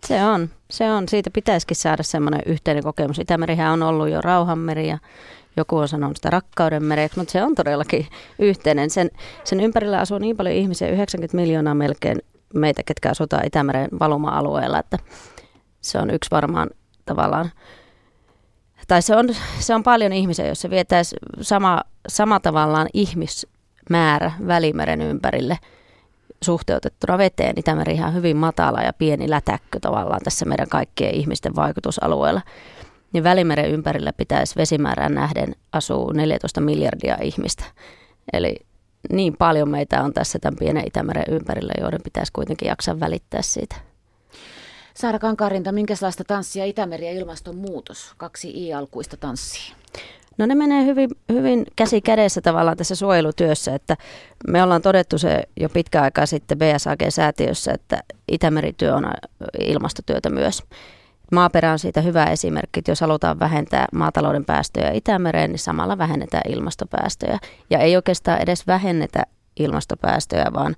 Se 0.08 0.26
on, 0.26 0.50
se 0.70 0.92
on. 0.92 1.10
Siitä 1.10 1.30
pitäisikin 1.30 1.78
saada 1.78 2.04
semmoinen 2.04 2.42
yhteinen 2.46 2.84
kokemus. 2.84 3.20
Itämerihän 3.20 3.74
on 3.74 3.84
ollut 3.84 4.10
jo 4.10 4.22
rauhanmeri 4.22 4.88
ja 4.88 4.98
joku 5.58 5.78
on 5.78 5.88
sanonut 5.88 6.18
sitä 6.18 6.30
rakkauden 6.30 6.84
mereksi, 6.84 7.20
mutta 7.20 7.32
se 7.32 7.44
on 7.44 7.56
todellakin 7.56 8.08
yhteinen. 8.40 8.90
Sen, 8.90 9.12
sen 9.44 9.60
ympärillä 9.60 10.00
asuu 10.00 10.18
niin 10.18 10.38
paljon 10.38 10.56
ihmisiä, 10.56 10.90
90 10.90 11.38
miljoonaa 11.38 11.76
melkein 11.76 12.22
meitä, 12.54 12.84
ketkä 12.84 13.10
asutaan 13.10 13.48
Itämeren 13.48 13.90
valuma-alueella, 14.00 14.80
että 14.80 14.98
se 15.82 15.98
on 15.98 16.10
yksi 16.10 16.32
varmaan 16.32 16.70
tavallaan, 17.06 17.52
tai 18.88 19.02
se 19.02 19.16
on, 19.16 19.30
se 19.60 19.76
on 19.76 19.84
paljon 19.84 20.14
ihmisiä, 20.14 20.48
jos 20.48 20.62
se 20.62 20.70
vietäisi 20.70 21.16
sama, 21.42 21.82
sama 22.08 22.40
tavallaan 22.40 22.88
ihmismäärä 22.94 24.32
Välimeren 24.48 25.02
ympärille– 25.02 25.58
suhteutettuna 26.44 27.18
veteen. 27.18 27.60
Itämeri 27.60 27.94
ihan 27.94 28.14
hyvin 28.14 28.38
matala 28.38 28.82
ja 28.82 28.94
pieni 28.94 29.30
lätäkkö 29.30 29.80
tavallaan 29.80 30.22
tässä 30.24 30.46
meidän 30.46 30.70
kaikkien 30.70 31.16
ihmisten 31.16 31.56
vaikutusalueella. 31.56 32.42
Niin 33.14 33.24
Välimeren 33.24 33.70
ympärillä 33.70 34.14
pitäisi 34.14 34.56
vesimäärään 34.56 35.14
nähden 35.14 35.56
asuu 35.72 36.12
14 36.12 36.62
miljardia 36.62 37.18
ihmistä. 37.22 37.64
Eli 38.34 38.56
niin 39.10 39.38
paljon 39.38 39.70
meitä 39.70 40.04
on 40.04 40.14
tässä 40.14 40.40
tämän 40.40 40.58
pienen 40.60 40.88
Itämeren 40.88 41.34
ympärillä, 41.34 41.74
joiden 41.82 42.02
pitäisi 42.04 42.32
kuitenkin 42.34 42.68
jaksaa 42.68 43.00
välittää 43.00 43.42
siitä. 43.42 43.76
Saara 44.94 45.20
Kankarinta, 45.20 45.72
minkälaista 45.72 46.24
tanssia 46.24 46.66
Itämeri 46.66 47.06
ja 47.06 47.12
ilmastonmuutos? 47.12 48.14
Kaksi 48.18 48.68
i-alkuista 48.68 49.18
tanssia. 49.18 49.76
No 50.38 50.46
ne 50.46 50.56
menee 50.56 50.86
hyvin, 50.86 51.10
hyvin 51.30 51.66
käsi 51.76 52.02
kädessä 52.02 52.42
tavallaan 52.42 52.78
tässä 52.78 52.96
suojelutyössä, 52.96 53.76
että 53.76 53.98
me 54.48 54.64
ollaan 54.64 54.82
todettu 54.82 55.18
se 55.18 55.44
jo 55.60 55.70
pitkä 55.70 56.02
aikaa 56.02 56.26
sitten 56.26 56.58
BSAG-säätiössä, 56.58 57.74
että 57.74 58.04
Itämerityö 58.32 58.96
on 58.96 59.12
ilmastotyötä 59.60 60.30
myös. 60.30 60.64
Maaperä 61.32 61.72
on 61.72 61.80
siitä 61.80 62.02
hyvä 62.02 62.26
esimerkki, 62.26 62.80
että 62.80 62.92
jos 62.92 63.02
halutaan 63.02 63.40
vähentää 63.40 63.86
maatalouden 63.94 64.46
päästöjä 64.46 64.92
Itämereen, 64.92 65.52
niin 65.52 65.60
samalla 65.60 65.98
vähennetään 65.98 66.52
ilmastopäästöjä. 66.52 67.40
Ja 67.70 67.80
ei 67.80 67.96
oikeastaan 67.96 68.42
edes 68.42 68.68
vähennetä 68.68 69.24
ilmastopäästöjä, 69.60 70.46
vaan 70.54 70.76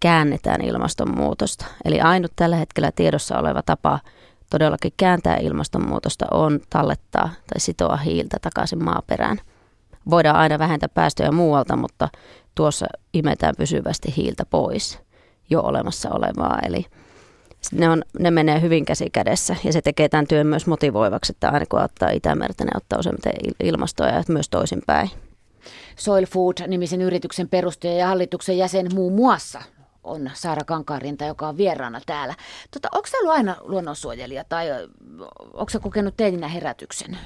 käännetään 0.00 0.60
ilmastonmuutosta. 0.60 1.66
Eli 1.84 2.00
ainut 2.00 2.32
tällä 2.36 2.56
hetkellä 2.56 2.92
tiedossa 2.92 3.38
oleva 3.38 3.62
tapa 3.62 3.98
todellakin 4.52 4.92
kääntää 4.96 5.36
ilmastonmuutosta 5.36 6.26
on 6.30 6.60
tallettaa 6.70 7.30
tai 7.46 7.60
sitoa 7.60 7.96
hiiltä 7.96 8.36
takaisin 8.42 8.84
maaperään. 8.84 9.38
Voidaan 10.10 10.36
aina 10.36 10.58
vähentää 10.58 10.88
päästöjä 10.88 11.30
muualta, 11.30 11.76
mutta 11.76 12.08
tuossa 12.54 12.86
imetään 13.14 13.54
pysyvästi 13.58 14.14
hiiltä 14.16 14.44
pois 14.44 14.98
jo 15.50 15.60
olemassa 15.60 16.10
olevaa. 16.10 16.58
Eli 16.66 16.86
ne, 17.72 17.90
on, 17.90 18.02
ne 18.18 18.30
menee 18.30 18.60
hyvin 18.60 18.84
käsi 18.84 19.10
kädessä 19.10 19.56
ja 19.64 19.72
se 19.72 19.80
tekee 19.80 20.08
tämän 20.08 20.26
työn 20.26 20.46
myös 20.46 20.66
motivoivaksi, 20.66 21.32
että 21.32 21.50
aina 21.50 21.66
kun 21.68 21.82
ottaa 21.82 22.10
Itämertä, 22.10 22.64
ne 22.64 22.70
ottaa 22.74 22.98
useimmiten 22.98 23.32
ilmastoa 23.62 24.06
ja 24.06 24.22
myös 24.28 24.48
toisinpäin. 24.48 25.10
Soil 25.96 26.26
Food-nimisen 26.26 27.02
yrityksen 27.02 27.48
perustaja 27.48 27.92
ja 27.92 28.06
hallituksen 28.06 28.58
jäsen 28.58 28.86
muun 28.94 29.12
muassa 29.12 29.62
on 30.04 30.30
Saara 30.34 30.64
Kankaarinta, 30.66 31.24
joka 31.24 31.48
on 31.48 31.56
vieraana 31.56 32.00
täällä. 32.06 32.34
Tota, 32.70 32.88
onko 32.92 33.06
se 33.06 33.18
ollut 33.18 33.32
aina 33.32 33.56
luonnonsuojelija 33.60 34.44
tai 34.44 34.68
onko 35.52 35.70
se 35.70 35.78
kokenut 35.78 36.16
teininä 36.16 36.48
herätyksen? 36.48 37.18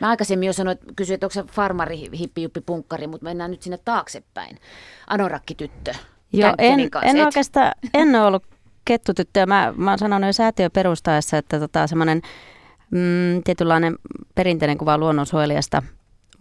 Mä 0.00 0.08
aikaisemmin 0.08 0.46
jo 0.46 0.52
sanoin, 0.52 0.78
että 0.78 0.92
kysyin, 0.96 1.14
että 1.14 1.26
onko 1.26 1.34
se 1.34 1.42
farmari, 1.42 2.10
hippi, 2.18 2.42
juppi, 2.42 2.60
punkkari, 2.60 3.06
mutta 3.06 3.24
mennään 3.24 3.50
nyt 3.50 3.62
sinne 3.62 3.78
taaksepäin. 3.84 4.58
Anorakkityttö. 5.06 5.94
Joo, 6.32 6.54
en, 6.58 6.80
en 7.02 7.24
oikeastaan, 7.24 7.72
en 7.94 8.14
ole 8.16 8.26
ollut 8.26 8.44
kettutyttö. 8.84 9.46
Mä, 9.46 9.74
mä 9.76 9.90
oon 9.90 9.98
sanonut 9.98 10.28
jo 10.28 10.32
säätiö 10.32 10.70
perustaessa, 10.70 11.36
että 11.38 11.60
tota, 11.60 11.86
semmoinen 11.86 12.22
mm, 12.90 13.42
tietynlainen 13.44 13.96
perinteinen 14.34 14.78
kuva 14.78 14.98
luonnonsuojelijasta, 14.98 15.82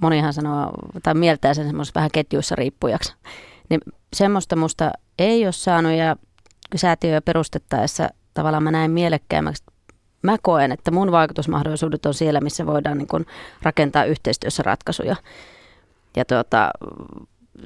monihan 0.02 0.34
sanoo, 0.34 0.72
tai 1.04 1.14
mieltää 1.14 1.54
sen 1.54 1.68
semmoisessa 1.68 2.00
vähän 2.00 2.12
ketjuissa 2.14 2.56
riippujaksi. 2.56 3.14
Niin 3.70 3.80
semmoista 4.16 4.56
musta 4.56 4.92
ei 5.20 5.46
ole 5.46 5.52
saanut 5.52 5.92
ja 5.92 6.16
säätiöä 6.76 7.22
perustettaessa 7.22 8.10
tavallaan 8.34 8.64
mä 8.64 8.72
näin 8.72 8.92
mielekkäämmäksi. 8.92 9.64
Mä 10.22 10.36
koen, 10.42 10.72
että 10.72 10.92
mun 10.92 11.12
vaikutusmahdollisuudet 11.12 12.06
on 12.06 12.14
siellä, 12.14 12.42
missä 12.42 12.66
voidaan 12.66 12.98
niin 12.98 13.08
kun 13.08 13.26
rakentaa 13.62 14.06
yhteistyössä 14.06 14.64
ratkaisuja. 14.64 15.16
Ja 16.16 16.26
tuota, 16.26 16.72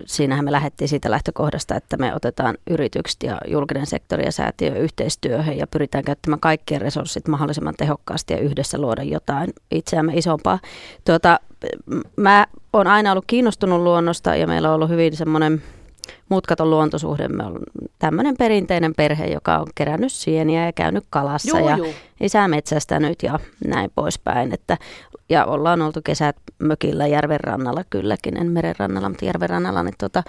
siinähän 0.06 0.46
me 0.46 0.52
lähdettiin 0.52 0.88
siitä 0.88 1.12
lähtökohdasta, 1.12 1.76
että 1.76 1.98
me 1.98 2.16
otetaan 2.16 2.58
yritykset 2.70 3.24
ja 3.24 3.42
julkinen 3.48 3.86
sektori 3.86 4.26
ja 4.26 4.32
säätiö 4.32 4.76
yhteistyöhön 4.76 5.58
ja 5.58 5.68
pyritään 5.68 6.04
käyttämään 6.04 6.40
kaikkien 6.40 6.82
resurssit 6.82 7.28
mahdollisimman 7.28 7.76
tehokkaasti 7.78 8.34
ja 8.34 8.40
yhdessä 8.40 8.78
luoda 8.78 9.04
jotain 9.04 9.54
itseämme 9.72 10.14
isompaa. 10.16 10.60
Tuota, 11.06 11.40
mä 12.16 12.48
oon 12.74 12.88
aina 12.88 13.12
ollut 13.12 13.26
kiinnostunut 13.28 13.82
luonnosta 13.82 14.36
ja 14.36 14.48
meillä 14.48 14.70
on 14.70 14.76
ollut 14.76 14.90
hyvin 14.90 15.16
semmoinen 15.16 15.64
mutkaton 16.30 16.70
luontosuhde. 16.70 17.28
Me 17.28 17.44
on 17.44 17.60
tämmöinen 18.00 18.38
perinteinen 18.38 18.94
perhe, 18.98 19.26
joka 19.26 19.58
on 19.58 19.68
kerännyt 19.76 20.12
sieniä 20.12 20.66
ja 20.66 20.74
käynyt 20.74 21.04
kalassa 21.10 21.58
joo, 21.58 21.70
ja 21.70 21.78
joo. 21.78 21.88
isä 22.22 22.48
metsästänyt 22.48 23.24
ja 23.24 23.40
näin 23.68 23.92
poispäin. 23.96 24.54
Että, 24.54 24.78
ja 25.30 25.46
ollaan 25.46 25.82
oltu 25.82 26.00
kesät 26.04 26.36
mökillä 26.60 27.08
järven 27.08 27.40
rannalla 27.40 27.84
kylläkin, 27.90 28.38
en 28.38 28.52
meren 28.52 28.76
rannalla, 28.80 29.10
mutta 29.10 29.26
järven 29.26 29.50
rannalla. 29.50 29.84
Niin 29.84 29.96
tota, 29.98 30.24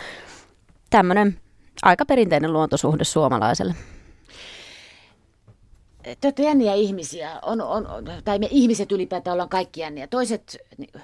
tämmöinen 0.90 1.38
aika 1.82 2.04
perinteinen 2.06 2.52
luontosuhde 2.52 3.04
suomalaiselle 3.04 3.74
te 6.04 6.26
olette 6.26 6.42
jänniä 6.42 6.74
ihmisiä, 6.74 7.38
on, 7.42 7.60
on, 7.60 7.86
tai 8.24 8.38
me 8.38 8.48
ihmiset 8.50 8.92
ylipäätään 8.92 9.32
ollaan 9.32 9.48
kaikki 9.48 9.80
jänniä. 9.80 10.06
Toiset 10.06 10.56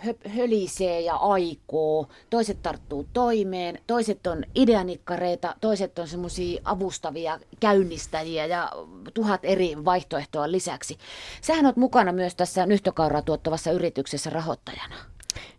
hö, 0.05 0.15
hölisee 0.29 1.01
ja 1.01 1.17
aikoo, 1.17 2.09
toiset 2.31 2.63
tarttuu 2.63 3.07
toimeen, 3.13 3.79
toiset 3.87 4.27
on 4.27 4.45
ideanikkareita, 4.55 5.55
toiset 5.61 5.99
on 5.99 6.09
semmoisia 6.09 6.61
avustavia 6.65 7.41
käynnistäjiä 7.61 8.47
ja 8.47 8.73
tuhat 9.15 9.41
eri 9.43 9.85
vaihtoehtoa 9.85 10.51
lisäksi. 10.53 10.99
Sähän 11.41 11.67
oot 11.67 11.77
mukana 11.77 12.13
myös 12.13 12.35
tässä 12.35 12.67
nyhtökauraa 12.67 13.23
tuottavassa 13.23 13.71
yrityksessä 13.71 14.31
rahoittajana. 14.31 14.95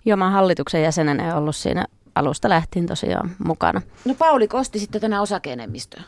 Joo, 0.05 0.17
mä 0.17 0.29
hallituksen 0.29 0.83
jäsenenä 0.83 1.37
ollut 1.37 1.55
siinä 1.55 1.85
alusta 2.15 2.49
lähtien 2.49 2.85
tosiaan 2.85 3.31
mukana. 3.45 3.81
No 4.05 4.13
Pauli 4.13 4.47
kosti 4.47 4.79
sitten 4.79 5.01
tänään 5.01 5.21
osakeenemmistöä. 5.21 6.03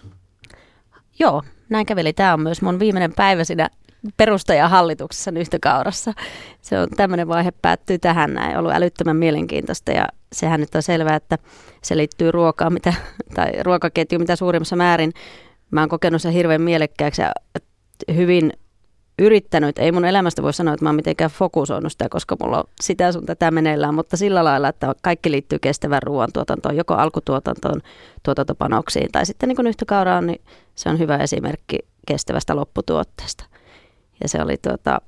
Joo, 1.20 1.44
näin 1.74 1.86
käveli. 1.86 2.14
Tämä 2.14 2.34
on 2.34 2.42
myös 2.42 2.62
mun 2.62 2.80
viimeinen 2.80 3.14
päivä 3.14 3.44
siinä 3.44 3.70
perustajahallituksessa 4.18 5.32
nyhtökaurassa. 5.32 6.14
Se 6.62 6.80
on 6.80 6.88
tämmöinen 6.90 7.28
vaihe 7.28 7.52
päättyy 7.62 8.00
tähän 8.00 8.34
näin. 8.34 8.58
Ollut 8.58 8.74
älyttömän 8.74 9.18
mielenkiintoista 9.18 9.92
ja 9.92 10.08
sehän 10.34 10.60
nyt 10.60 10.76
on 10.76 10.84
selvää, 10.84 11.16
että 11.16 11.38
se 11.82 11.98
liittyy 11.98 12.32
ruokaan 12.32 12.74
mitä, 12.74 12.94
tai 13.36 13.52
ruokaketjuun 13.64 14.22
mitä 14.22 14.36
suurimmassa 14.36 14.76
määrin. 14.76 15.12
Mä 15.72 15.80
oon 15.80 15.90
kokenut 15.90 16.22
sen 16.22 16.34
hirveän 16.34 16.62
mielekkääksi 16.62 17.22
ja 17.22 17.32
hyvin 18.16 18.54
yrittänyt, 19.20 19.80
ei 19.80 19.92
mun 19.92 20.06
elämästä 20.06 20.44
voi 20.44 20.54
sanoa, 20.54 20.74
että 20.74 20.86
mä 20.86 20.90
oon 20.90 20.96
mitenkään 20.96 21.32
fokusoinut 21.32 21.92
sitä, 21.92 22.10
koska 22.10 22.36
mulla 22.44 22.58
on 22.58 22.64
sitä 22.82 23.12
sun 23.12 23.26
tätä 23.26 23.52
meneillään, 23.52 23.96
mutta 23.96 24.18
sillä 24.18 24.44
lailla, 24.44 24.68
että 24.68 24.94
kaikki 25.02 25.32
liittyy 25.32 25.60
kestävän 25.60 26.04
ruoantuotantoon, 26.04 26.78
joko 26.78 26.94
alkutuotantoon, 26.94 27.82
tuotantopanoksiin 28.24 29.12
tai 29.12 29.26
sitten 29.26 29.50
niin 29.50 29.56
kuin 29.56 29.64
nyhtökauraan, 29.64 30.28
niin 30.28 30.42
se 30.76 30.90
on 30.90 31.00
hyvä 31.00 31.18
esimerkki 31.18 31.80
kestävästä 32.08 32.56
lopputuotteesta. 32.56 33.46
Ja 34.24 34.30
se 34.30 34.42
oli 34.42 34.58
tuota, 34.58 35.02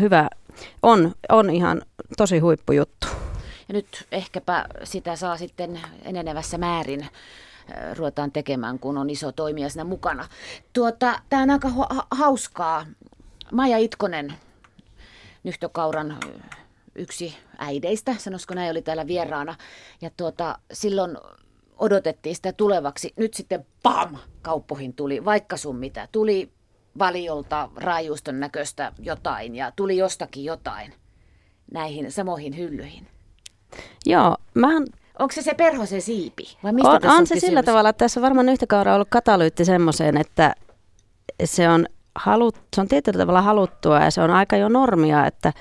hyvä, 0.00 0.28
on, 0.82 1.12
on 1.28 1.50
ihan 1.50 1.82
tosi 2.16 2.38
huippujuttu. 2.38 3.06
Ja 3.68 3.74
nyt 3.74 4.06
ehkäpä 4.12 4.64
sitä 4.84 5.16
saa 5.16 5.36
sitten 5.36 5.80
enenevässä 6.04 6.58
määrin 6.58 7.06
ruvetaan 7.96 8.32
tekemään, 8.32 8.78
kun 8.78 8.98
on 8.98 9.10
iso 9.10 9.32
toimija 9.32 9.68
siinä 9.68 9.84
mukana. 9.84 10.28
Tuota, 10.72 11.20
Tämä 11.28 11.42
on 11.42 11.50
aika 11.50 11.68
hauskaa. 12.10 12.86
Maja 13.52 13.78
Itkonen, 13.78 14.34
Nyhtökauran 15.44 16.18
yksi 16.94 17.36
äideistä, 17.58 18.14
sanoisiko 18.18 18.54
näin, 18.54 18.70
oli 18.70 18.82
täällä 18.82 19.06
vieraana. 19.06 19.54
Ja 20.00 20.10
tuota, 20.16 20.58
silloin 20.72 21.16
odotettiin 21.78 22.36
sitä 22.36 22.52
tulevaksi. 22.52 23.12
Nyt 23.16 23.34
sitten 23.34 23.66
pam, 23.82 24.16
kauppoihin 24.42 24.94
tuli, 24.94 25.24
vaikka 25.24 25.56
sun 25.56 25.76
mitä. 25.76 26.08
Tuli 26.12 26.52
valiolta 26.98 27.68
raajuuston 27.76 28.40
näköistä 28.40 28.92
jotain 28.98 29.54
ja 29.54 29.72
tuli 29.76 29.96
jostakin 29.96 30.44
jotain 30.44 30.94
näihin 31.72 32.12
samoihin 32.12 32.56
hyllyihin. 32.56 33.06
Joo, 34.06 34.36
mä 34.54 34.68
Onko 35.18 35.32
se 35.32 35.42
se 35.42 35.54
perhosen 35.54 36.02
siipi? 36.02 36.56
Vai 36.62 36.72
mistä 36.72 36.90
on, 36.90 37.00
on, 37.04 37.10
on 37.10 37.26
se 37.26 37.40
sillä 37.40 37.62
tavalla, 37.62 37.88
että 37.88 38.04
tässä 38.04 38.20
on 38.20 38.22
varmaan 38.22 38.48
yhtä 38.48 38.66
kauraa 38.66 38.94
ollut 38.94 39.08
katalyytti 39.10 39.64
semmoiseen, 39.64 40.16
että 40.16 40.54
se 41.44 41.68
on, 41.68 41.86
halut, 42.14 42.56
se 42.74 42.80
on 42.80 42.88
tietyllä 42.88 43.18
tavalla 43.18 43.42
haluttua 43.42 44.00
ja 44.00 44.10
se 44.10 44.20
on 44.20 44.30
aika 44.30 44.56
jo 44.56 44.68
normia, 44.68 45.26
että 45.26 45.52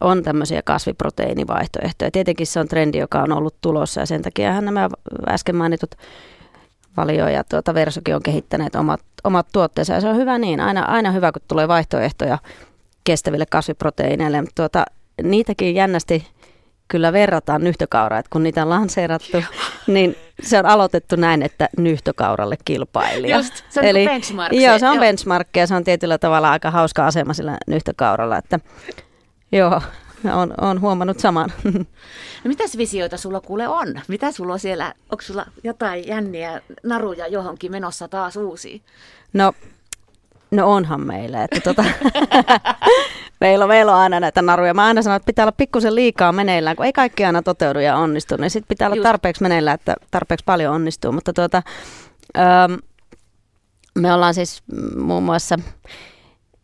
on 0.00 0.22
tämmöisiä 0.22 0.62
kasviproteiinivaihtoehtoja. 0.62 2.10
Tietenkin 2.10 2.46
se 2.46 2.60
on 2.60 2.68
trendi, 2.68 2.98
joka 2.98 3.22
on 3.22 3.32
ollut 3.32 3.54
tulossa 3.60 4.00
ja 4.00 4.06
sen 4.06 4.22
takia 4.22 4.60
nämä 4.60 4.88
äsken 5.28 5.56
mainitut 5.56 5.94
Valio 6.96 7.28
ja 7.28 7.44
tuota 7.44 7.74
Versokin 7.74 8.14
on 8.14 8.22
kehittäneet 8.22 8.74
omat, 8.74 9.00
omat 9.24 9.46
tuotteensa 9.52 9.92
ja 9.92 10.00
se 10.00 10.08
on 10.08 10.16
hyvä 10.16 10.38
niin. 10.38 10.60
Aina, 10.60 10.82
aina 10.82 11.10
hyvä, 11.10 11.32
kun 11.32 11.42
tulee 11.48 11.68
vaihtoehtoja 11.68 12.38
kestäville 13.04 13.46
kasviproteiineille. 13.46 14.44
Tuota, 14.54 14.84
niitäkin 15.22 15.74
jännästi 15.74 16.26
kyllä 16.88 17.12
verrataan 17.12 17.64
nyhtökauraa, 17.64 18.18
että 18.18 18.30
kun 18.30 18.42
niitä 18.42 18.62
on 18.62 18.68
lanseerattu, 18.68 19.42
niin 19.86 20.16
se 20.42 20.58
on 20.58 20.66
aloitettu 20.66 21.16
näin, 21.16 21.42
että 21.42 21.68
nyhtökauralle 21.78 22.56
kilpailija. 22.64 23.36
Just, 23.36 23.64
se 23.68 23.80
on 23.80 23.86
Eli, 23.86 24.04
benchmark. 24.04 24.52
Joo, 24.52 24.78
se 24.78 24.88
on 24.88 24.98
benchmark 24.98 25.48
ja 25.56 25.66
se 25.66 25.74
on 25.74 25.84
tietyllä 25.84 26.18
tavalla 26.18 26.50
aika 26.50 26.70
hauska 26.70 27.06
asema 27.06 27.34
sillä 27.34 27.58
nyhtökauralla, 27.66 28.38
että 28.38 28.60
joo, 29.52 29.80
on, 30.32 30.54
on 30.60 30.80
huomannut 30.80 31.18
saman. 31.18 31.52
No 32.44 32.48
mitäs 32.48 32.76
visioita 32.76 33.16
sulla 33.16 33.40
kuule 33.40 33.68
on? 33.68 34.00
Mitä 34.08 34.32
sulla 34.32 34.52
on 34.52 34.58
siellä, 34.58 34.94
onko 35.10 35.22
sulla 35.22 35.46
jotain 35.64 36.06
jänniä 36.06 36.60
naruja 36.82 37.26
johonkin 37.26 37.72
menossa 37.72 38.08
taas 38.08 38.36
uusi? 38.36 38.82
No 39.32 39.52
No 40.50 40.72
onhan 40.72 41.06
meillä. 41.06 41.44
Että 41.44 41.60
tota, 41.60 41.84
meillä, 43.40 43.64
on, 43.64 43.68
meillä 43.68 43.92
on 43.92 43.98
aina 43.98 44.20
näitä 44.20 44.42
naruja. 44.42 44.74
Mä 44.74 44.84
aina 44.84 45.02
sanon, 45.02 45.16
että 45.16 45.26
pitää 45.26 45.44
olla 45.44 45.52
pikkusen 45.52 45.94
liikaa 45.94 46.32
meneillään, 46.32 46.76
kun 46.76 46.86
ei 46.86 46.92
kaikki 46.92 47.24
aina 47.24 47.42
toteudu 47.42 47.78
ja 47.78 47.96
onnistu. 47.96 48.36
Niin 48.36 48.50
sitten 48.50 48.68
pitää 48.68 48.90
olla 48.90 49.02
tarpeeksi 49.02 49.42
meneillään, 49.42 49.74
että 49.74 49.94
tarpeeksi 50.10 50.44
paljon 50.44 50.74
onnistuu. 50.74 51.12
Mutta 51.12 51.32
tuota, 51.32 51.62
ähm, 52.38 52.74
me 53.98 54.12
ollaan 54.12 54.34
siis 54.34 54.62
muun 54.96 55.22
muassa 55.22 55.58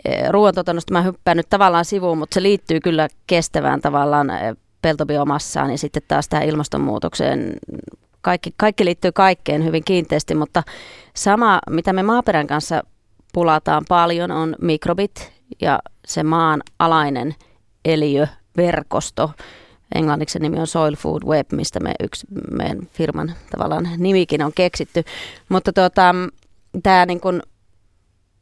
eh, 0.04 0.30
ruoantuotannosta 0.30 0.92
mä 0.92 1.02
hyppään 1.02 1.36
nyt 1.36 1.48
tavallaan 1.50 1.84
sivuun, 1.84 2.18
mutta 2.18 2.34
se 2.34 2.42
liittyy 2.42 2.80
kyllä 2.80 3.08
kestävään 3.26 3.80
tavallaan 3.80 4.30
eh, 4.30 4.56
peltobiomassaan 4.82 5.70
ja 5.70 5.78
sitten 5.78 6.02
taas 6.08 6.28
tähän 6.28 6.48
ilmastonmuutokseen. 6.48 7.52
Kaikki, 8.20 8.54
kaikki 8.56 8.84
liittyy 8.84 9.12
kaikkeen 9.12 9.64
hyvin 9.64 9.84
kiinteästi, 9.84 10.34
mutta 10.34 10.62
sama, 11.14 11.58
mitä 11.70 11.92
me 11.92 12.02
maaperän 12.02 12.46
kanssa 12.46 12.82
pulataan 13.32 13.84
paljon, 13.88 14.30
on 14.30 14.56
mikrobit 14.60 15.32
ja 15.60 15.78
se 16.06 16.22
maan 16.22 16.62
alainen 16.78 17.34
eliöverkosto, 17.84 19.30
englanniksi 19.94 20.38
nimi 20.38 20.58
on 20.58 20.66
Soil 20.66 20.96
Food 20.96 21.22
Web, 21.22 21.52
mistä 21.52 21.80
me 21.80 21.94
yksi 22.02 22.26
meidän 22.50 22.78
firman 22.92 23.34
tavallaan 23.56 23.88
nimikin 23.96 24.42
on 24.42 24.52
keksitty. 24.54 25.04
Mutta 25.48 25.72
tuota, 25.72 26.14
tämä 26.82 27.06
niin 27.06 27.20
kuin 27.20 27.42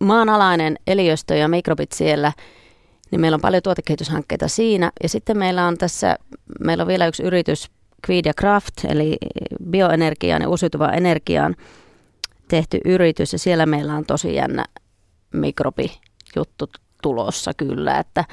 maanalainen 0.05 0.77
eliöstö 0.87 1.37
ja 1.37 1.49
mikrobit 1.49 1.93
siellä, 1.93 2.33
niin 3.11 3.21
meillä 3.21 3.35
on 3.35 3.41
paljon 3.41 3.63
tuotekehityshankkeita 3.63 4.49
siinä. 4.49 4.91
Ja 5.03 5.09
sitten 5.09 5.39
meillä 5.39 5.67
on 5.67 5.79
tässä, 5.79 6.17
meillä 6.61 6.83
on 6.83 6.89
vielä 6.89 7.07
yksi 7.07 7.23
yritys, 7.23 7.71
Quid 8.11 8.27
ja 8.27 8.33
Craft, 8.35 8.85
eli 8.89 9.17
bioenergiaan 9.71 10.43
ja 10.43 10.49
uusiutuvaan 10.49 10.95
energiaan 10.95 11.57
tehty 12.49 12.81
yritys. 12.85 13.33
Ja 13.33 13.39
siellä 13.39 13.67
meillä 13.67 13.95
on 13.95 14.05
tosi 14.05 14.35
jännä 14.35 14.65
mikrobijuttu 15.33 16.71
tulossa 17.03 17.55
kyllä, 17.55 17.99
että 17.99 18.25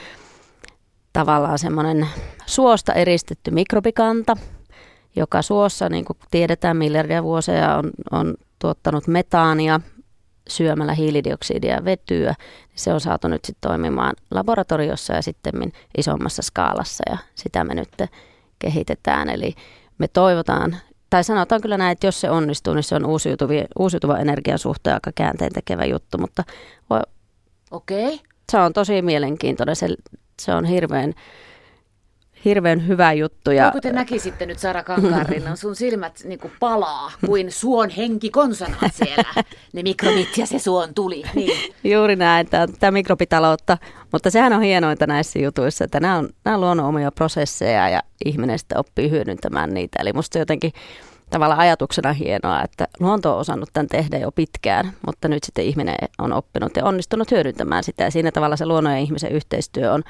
tavallaan 1.13 1.59
semmoinen 1.59 2.07
suosta 2.45 2.93
eristetty 2.93 3.51
mikrobikanta, 3.51 4.37
joka 5.15 5.41
suossa, 5.41 5.89
niin 5.89 6.05
kuin 6.05 6.17
tiedetään, 6.31 6.77
miljardia 6.77 7.23
vuosia 7.23 7.75
on, 7.75 7.91
on 8.11 8.35
tuottanut 8.59 9.07
metaania 9.07 9.79
syömällä 10.49 10.93
hiilidioksidia 10.93 11.73
ja 11.75 11.85
vetyä. 11.85 12.35
Se 12.75 12.93
on 12.93 13.01
saatu 13.01 13.27
nyt 13.27 13.45
sitten 13.45 13.69
toimimaan 13.69 14.13
laboratoriossa 14.31 15.13
ja 15.13 15.21
sitten 15.21 15.53
isommassa 15.97 16.41
skaalassa 16.41 17.03
ja 17.09 17.17
sitä 17.35 17.63
me 17.63 17.75
nyt 17.75 17.89
kehitetään. 18.59 19.29
Eli 19.29 19.55
me 19.97 20.07
toivotaan, 20.07 20.77
tai 21.09 21.23
sanotaan 21.23 21.61
kyllä 21.61 21.77
näin, 21.77 21.91
että 21.91 22.07
jos 22.07 22.21
se 22.21 22.29
onnistuu, 22.29 22.73
niin 22.73 22.83
se 22.83 22.95
on 22.95 23.05
uusiutuva 23.79 24.17
energian 24.17 24.59
suhteen 24.59 24.93
aika 24.93 25.11
käänteen 25.15 25.53
tekevä 25.53 25.85
juttu, 25.85 26.17
mutta 26.17 26.43
Okei. 27.71 28.13
Okay. 28.13 28.17
se 28.51 28.57
on 28.57 28.73
tosi 28.73 29.01
mielenkiintoinen. 29.01 29.75
Se, 29.75 29.87
se 30.39 30.53
on 30.53 30.65
hirveän 30.65 31.13
hirveän 32.45 32.87
hyvä 32.87 33.13
juttu. 33.13 33.51
Ja... 33.51 33.71
kun 33.71 33.81
te 33.81 33.91
näkisitte 33.91 34.45
nyt 34.45 34.59
Sara 34.59 34.83
Kankaanrinnan, 34.83 35.57
sun 35.67 35.75
silmät 35.75 36.21
niin 36.23 36.39
kuin 36.39 36.53
palaa 36.59 37.11
kuin 37.25 37.51
suon 37.51 37.89
henki 37.89 38.29
konsonat 38.29 38.93
siellä. 38.93 39.43
Ne 39.73 39.83
mikrobit 39.83 40.37
ja 40.37 40.45
se 40.45 40.59
suon 40.59 40.93
tuli. 40.93 41.23
Niin. 41.35 41.73
Juuri 41.83 42.15
näin, 42.15 42.47
tämä 42.79 42.91
mikrobitaloutta. 42.91 43.77
Mutta 44.11 44.29
sehän 44.29 44.53
on 44.53 44.61
hienointa 44.61 45.07
näissä 45.07 45.39
jutuissa, 45.39 45.83
että 45.83 45.99
nämä 45.99 46.17
on, 46.17 46.29
nämä 46.45 46.55
on 46.55 46.61
luonnon 46.61 46.85
omia 46.85 47.11
prosesseja 47.11 47.89
ja 47.89 48.01
ihminen 48.25 48.59
sitten 48.59 48.77
oppii 48.77 49.09
hyödyntämään 49.09 49.73
niitä. 49.73 50.01
Eli 50.01 50.13
musta 50.13 50.39
jotenkin 50.39 50.71
tavallaan 51.29 51.59
ajatuksena 51.59 52.13
hienoa, 52.13 52.61
että 52.63 52.87
luonto 52.99 53.33
on 53.33 53.39
osannut 53.39 53.69
tämän 53.73 53.87
tehdä 53.87 54.17
jo 54.17 54.31
pitkään, 54.31 54.93
mutta 55.05 55.27
nyt 55.27 55.43
sitten 55.43 55.65
ihminen 55.65 55.95
on 56.17 56.33
oppinut 56.33 56.75
ja 56.75 56.85
onnistunut 56.85 57.31
hyödyntämään 57.31 57.83
sitä. 57.83 58.03
Ja 58.03 58.11
siinä 58.11 58.31
tavalla 58.31 58.55
se 58.55 58.65
luonnon 58.65 58.93
ja 58.93 58.99
ihmisen 58.99 59.31
yhteistyö 59.31 59.93
on 59.93 60.03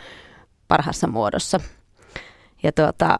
parhaassa 0.67 1.07
muodossa. 1.07 1.59
Ja 2.63 2.71
tuota, 2.71 3.19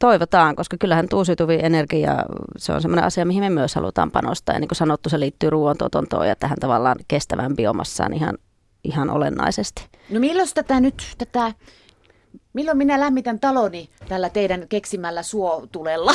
toivotaan, 0.00 0.56
koska 0.56 0.76
kyllähän 0.80 1.06
uusiutuvia 1.14 1.58
energia, 1.58 2.24
se 2.56 2.72
on 2.72 2.82
sellainen 2.82 3.04
asia, 3.04 3.24
mihin 3.24 3.42
me 3.42 3.50
myös 3.50 3.74
halutaan 3.74 4.10
panostaa. 4.10 4.54
Ja 4.54 4.60
niin 4.60 4.68
kuin 4.68 4.76
sanottu, 4.76 5.08
se 5.08 5.20
liittyy 5.20 5.50
ruoantuotantoon 5.50 6.28
ja 6.28 6.36
tähän 6.36 6.58
tavallaan 6.60 6.96
kestävän 7.08 7.56
biomassaan 7.56 8.12
ihan, 8.12 8.38
ihan 8.84 9.10
olennaisesti. 9.10 9.86
No 10.10 10.20
milloin 10.20 10.48
tätä 10.54 10.80
nyt, 10.80 11.14
tätä, 11.18 11.52
milloin 12.52 12.78
minä 12.78 13.00
lämmitän 13.00 13.40
taloni 13.40 13.88
tällä 14.08 14.30
teidän 14.30 14.68
keksimällä 14.68 15.22
suotulella? 15.22 16.14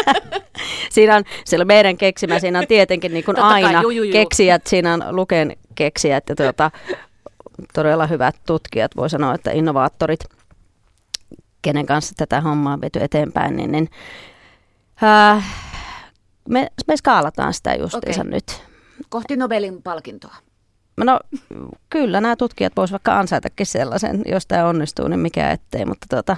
siinä 0.90 1.16
on, 1.16 1.24
siellä 1.44 1.64
meidän 1.64 1.96
keksimä, 1.96 2.38
siinä 2.38 2.58
on 2.58 2.66
tietenkin 2.66 3.12
niin 3.12 3.24
kuin 3.24 3.38
aina 3.38 3.72
kai, 3.72 3.82
ju, 3.82 3.90
ju, 3.90 4.02
ju. 4.02 4.12
keksijät, 4.12 4.66
siinä 4.66 4.94
on 4.94 5.04
Luken 5.10 5.56
keksijät 5.74 6.28
ja 6.28 6.36
tuota, 6.36 6.70
todella 7.74 8.06
hyvät 8.06 8.36
tutkijat, 8.46 8.96
voi 8.96 9.10
sanoa, 9.10 9.34
että 9.34 9.50
innovaattorit– 9.50 10.20
kenen 11.62 11.86
kanssa 11.86 12.14
tätä 12.16 12.40
hommaa 12.40 12.72
on 12.72 12.80
viety 12.80 12.98
eteenpäin, 13.02 13.56
niin, 13.56 13.72
niin 13.72 13.88
ää, 15.02 15.42
me, 16.48 16.68
me 16.86 16.96
skaalataan 16.96 17.54
sitä 17.54 17.74
justiinsa 17.74 18.20
okay. 18.20 18.30
nyt. 18.30 18.62
Kohti 19.08 19.36
Nobelin 19.36 19.82
palkintoa. 19.82 20.34
No 20.96 21.20
kyllä, 21.90 22.20
nämä 22.20 22.36
tutkijat 22.36 22.72
voisivat 22.76 23.00
vaikka 23.00 23.18
ansaitakin 23.18 23.66
sellaisen, 23.66 24.22
jos 24.26 24.46
tämä 24.46 24.66
onnistuu, 24.66 25.08
niin 25.08 25.20
mikä 25.20 25.50
ettei, 25.50 25.84
mutta 25.84 26.06
tota, 26.10 26.36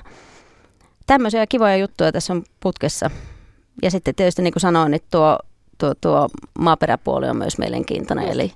tämmöisiä 1.06 1.46
kivoja 1.46 1.76
juttuja 1.76 2.12
tässä 2.12 2.32
on 2.32 2.44
putkessa. 2.60 3.10
Ja 3.82 3.90
sitten 3.90 4.14
tietysti 4.14 4.42
niin 4.42 4.52
kuin 4.52 4.60
sanoin, 4.60 4.90
niin 4.90 5.02
tuo, 5.10 5.38
tuo, 5.78 5.94
tuo 6.00 6.28
maaperäpuoli 6.58 7.28
on 7.28 7.36
myös 7.36 7.58
mielenkiintoinen, 7.58 8.28
eli 8.28 8.52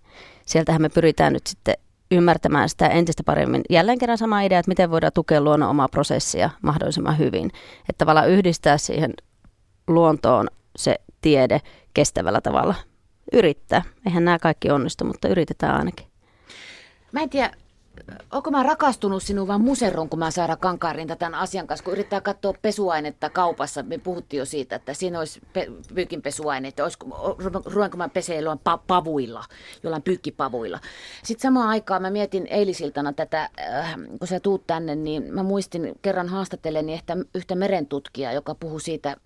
sieltähän 0.47 0.83
me 0.83 0.89
pyritään 0.89 1.33
nyt 1.33 1.47
sitten 1.47 1.75
ymmärtämään 2.11 2.69
sitä 2.69 2.89
entistä 2.89 3.23
paremmin. 3.25 3.63
Jälleen 3.71 3.99
kerran 3.99 4.19
sama 4.19 4.41
idea, 4.41 4.59
että 4.59 4.71
miten 4.71 4.91
voidaan 4.91 5.13
tukea 5.13 5.41
luonnon 5.41 5.71
omaa 5.71 5.89
prosessia 5.89 6.51
mahdollisimman 6.63 7.19
hyvin. 7.19 7.51
Että 7.81 7.99
tavallaan 7.99 8.31
yhdistää 8.31 8.79
siihen 8.79 9.15
luontoon 9.89 10.49
se 10.77 10.97
tiede 11.21 11.61
kestävällä 11.95 12.41
tavalla. 12.41 12.75
Yrittää. 13.33 13.83
Eihän 14.07 14.25
nämä 14.25 14.39
kaikki 14.39 14.71
onnistu, 14.71 15.05
mutta 15.05 15.29
yritetään 15.29 15.77
ainakin. 15.77 16.07
Mä 17.13 17.21
en 17.21 17.31
tiedä, 17.31 17.51
onko 18.33 18.51
mä 18.51 18.63
rakastunut 18.63 19.23
sinuun 19.23 19.49
vaan 19.49 19.61
museron, 19.61 20.09
kun 20.09 20.19
mä 20.19 20.31
Saara 20.31 20.57
Kankaarin 20.57 21.09
tämän 21.09 21.35
asian 21.35 21.67
kanssa, 21.67 21.85
kun 21.85 21.93
yrittää 21.93 22.21
katsoa 22.21 22.55
pesuainetta 22.63 23.31
kaupassa. 23.31 23.83
Me 23.83 23.99
puhuttiin 23.99 24.39
jo 24.39 24.45
siitä, 24.45 24.77
että 24.77 24.95
siinä 24.95 25.19
olisi 25.19 25.41
pe- 25.53 25.71
pyykinpesuaineita, 25.95 26.83
ruvenko 27.65 27.97
mä 27.97 28.09
pesee 28.09 28.41
pa- 28.41 28.83
pavuilla, 28.87 29.45
jollain 29.83 30.03
pyykkipavuilla. 30.03 30.81
Sitten 31.25 31.43
samaan 31.43 31.69
aikaan 31.69 32.03
mä 32.03 32.11
mietin 32.11 32.47
eilisiltana 32.47 33.13
tätä, 33.13 33.51
äh, 33.61 33.95
kun 34.19 34.29
sä 34.29 34.41
tuut 34.41 34.67
tänne, 34.67 34.95
niin 34.95 35.35
mä 35.35 35.43
muistin 35.43 35.95
kerran 36.03 36.29
haastatelleni 36.29 36.93
ehkä 36.93 37.17
yhtä 37.35 37.55
merentutkijaa, 37.55 38.33
joka 38.33 38.55
puhuu 38.55 38.79
siitä, 38.79 39.17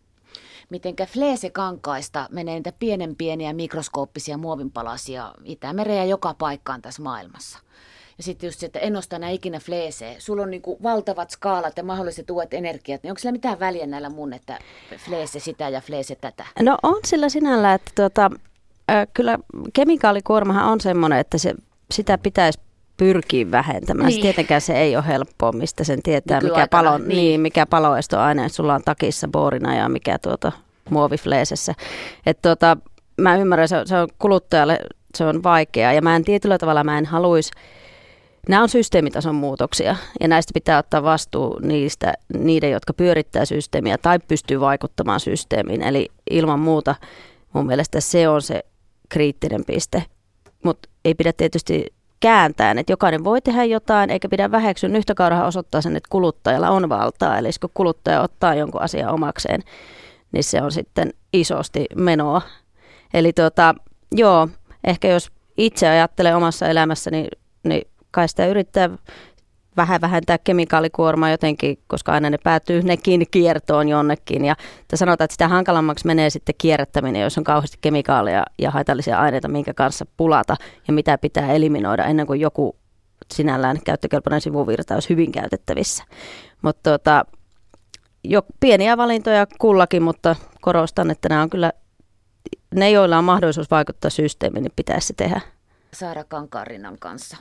mitenkä 0.71 1.07
fleesekankaista 1.07 2.29
menee 2.31 2.55
niitä 2.55 2.73
pienen 2.79 3.17
pieniä 3.17 3.53
mikroskooppisia 3.53 4.39
muovinpalasia 4.39 5.35
Itämereen 5.45 5.99
ja 5.99 6.05
joka 6.05 6.35
paikkaan 6.35 6.83
tässä 6.83 7.03
maailmassa. 7.03 7.59
Ja 8.21 8.25
sitten 8.25 8.47
just 8.49 8.61
se, 8.61 8.67
että 8.67 8.79
en 8.79 8.97
osta 8.97 9.17
enää 9.17 9.31
ikinä 9.31 9.59
fleesejä. 9.59 10.15
Sulla 10.19 10.43
on 10.43 10.51
niinku 10.51 10.79
valtavat 10.83 11.31
skaalat 11.31 11.77
ja 11.77 11.83
mahdolliset 11.83 12.31
uudet 12.31 12.55
energiat. 12.55 13.03
Niin 13.03 13.11
onko 13.11 13.19
sillä 13.19 13.33
mitään 13.33 13.61
väliä 13.61 13.87
näillä 13.87 14.09
mun, 14.11 14.33
että 14.33 14.59
fleese 14.97 15.41
sitä 15.41 15.69
ja 15.69 15.81
fleese 15.81 16.15
tätä? 16.15 16.45
No 16.63 16.77
on 16.83 17.01
sillä 17.05 17.29
sinällä, 17.29 17.75
että 17.75 18.31
äh, 18.91 19.07
kyllä 19.15 19.39
kemikaalikuormahan 19.73 20.67
on 20.67 20.81
semmoinen, 20.81 21.19
että 21.19 21.39
se, 21.39 21.55
sitä 21.93 22.19
pitäisi 22.19 22.61
pyrkiä 22.97 23.51
vähentämään. 23.51 24.09
Niin. 24.09 24.23
Tietenkään 24.23 24.61
se 24.61 24.79
ei 24.79 24.97
ole 24.97 25.07
helppoa, 25.07 25.53
mistä 25.53 25.85
sen 25.85 26.03
tietää, 26.03 26.41
mikä, 26.41 26.67
palo, 26.71 26.99
niin. 26.99 27.09
Niin, 27.09 27.41
mikä 27.41 27.67
paloestoaine 27.67 28.49
sulla 28.49 28.75
on 28.75 28.83
takissa 28.85 29.29
boorina 29.29 29.77
ja 29.77 29.89
mikä 29.89 30.19
tuota 30.19 30.53
muovifleesessä. 30.91 31.75
Että 32.27 32.49
tuota, 32.49 32.77
mä 33.17 33.37
ymmärrän, 33.37 33.69
se, 33.69 33.77
se 33.85 33.97
on 33.97 34.09
kuluttajalle 34.19 34.79
se 35.15 35.25
on 35.25 35.43
vaikeaa 35.43 35.93
ja 35.93 36.03
mä 36.03 36.17
en 36.17 36.25
tietyllä 36.25 36.59
tavalla 36.59 36.85
mä 36.85 36.99
en 36.99 37.07
haluaisi 37.07 37.51
Nämä 38.49 38.63
on 38.63 38.69
systeemitason 38.69 39.35
muutoksia 39.35 39.97
ja 40.21 40.29
näistä 40.29 40.51
pitää 40.55 40.79
ottaa 40.79 41.03
vastuu 41.03 41.59
niistä, 41.59 42.15
niiden, 42.39 42.71
jotka 42.71 42.93
pyörittää 42.93 43.45
systeemiä 43.45 43.99
tai 43.99 44.19
pystyy 44.19 44.61
vaikuttamaan 44.61 45.21
systeemiin. 45.21 45.83
Eli 45.83 46.09
ilman 46.31 46.61
muuta 46.61 46.95
mun 47.53 47.67
mielestä 47.67 48.01
se 48.01 48.29
on 48.29 48.43
se 48.43 48.65
kriittinen 49.09 49.65
piste. 49.65 50.05
Mutta 50.65 50.89
ei 51.05 51.15
pidä 51.15 51.33
tietysti 51.33 51.87
kääntää, 52.21 52.71
että 52.71 52.93
jokainen 52.93 53.25
voi 53.25 53.41
tehdä 53.41 53.65
jotain, 53.65 54.11
eikä 54.11 54.29
pidä 54.29 54.51
väheksyä. 54.51 54.91
Yhtä 54.97 55.15
kaurahan 55.15 55.47
osoittaa 55.47 55.81
sen, 55.81 55.97
että 55.97 56.09
kuluttajalla 56.11 56.71
on 56.71 56.89
valtaa. 56.89 57.39
Eli 57.39 57.51
kun 57.61 57.71
kuluttaja 57.75 58.23
ottaa 58.23 58.55
jonkun 58.55 58.83
asian 58.83 59.15
omakseen, 59.15 59.61
niin 60.33 60.45
se 60.45 60.63
on 60.63 60.73
sitten 60.73 61.13
isosti 61.33 61.87
menoa. 61.97 62.43
Eli 63.15 63.33
tuota, 63.33 63.75
joo, 64.13 64.49
ehkä 64.85 65.09
jos 65.09 65.31
itse 65.57 65.89
ajattelee 65.89 66.35
omassa 66.35 66.69
elämässäni, 66.69 67.29
niin 67.65 67.90
kai 68.11 68.29
sitä 68.29 68.47
yrittää 68.47 68.91
vähän 69.77 70.01
vähentää 70.01 70.39
kemikaalikuormaa 70.39 71.31
jotenkin, 71.31 71.79
koska 71.87 72.13
aina 72.13 72.31
ne 72.31 72.39
päätyy 72.45 72.83
nekin 72.83 73.27
kiertoon 73.31 73.89
jonnekin. 73.89 74.45
Ja 74.45 74.55
sanotaan, 74.95 75.25
että 75.25 75.35
sitä 75.35 75.49
hankalammaksi 75.49 76.07
menee 76.07 76.31
sitten 76.31 76.55
kierrättäminen, 76.59 77.23
jos 77.23 77.39
on 77.39 77.45
kauheasti 77.45 77.79
kemikaaleja 77.81 78.45
ja 78.59 78.71
haitallisia 78.71 79.21
aineita, 79.21 79.49
minkä 79.49 79.75
kanssa 79.75 80.07
pulata 80.17 80.57
ja 80.89 80.93
mitä 80.93 81.19
pitää 81.19 81.53
eliminoida 81.53 82.05
ennen 82.05 82.27
kuin 82.27 82.41
joku 82.41 82.77
sinällään 83.33 83.79
käyttökelpoinen 83.85 84.41
sivuvirta 84.41 84.95
olisi 84.95 85.09
hyvin 85.09 85.33
käytettävissä. 85.33 86.05
Mutta 86.63 86.91
tota, 86.91 87.25
jo 88.25 88.43
pieniä 88.61 88.97
valintoja 88.97 89.47
kullakin, 89.59 90.03
mutta 90.03 90.37
korostan, 90.61 91.11
että 91.11 91.29
nämä 91.29 91.43
on 91.43 91.51
kyllä 91.51 91.73
ne, 92.75 92.91
joilla 92.91 93.19
on 93.19 93.25
mahdollisuus 93.25 93.71
vaikuttaa 93.71 94.11
systeemiin, 94.11 94.63
niin 94.63 94.73
pitäisi 94.77 95.15
tehdä. 95.17 95.41
Saara 95.93 96.25
Kankarinan 96.25 96.99
kanssa 96.99 97.37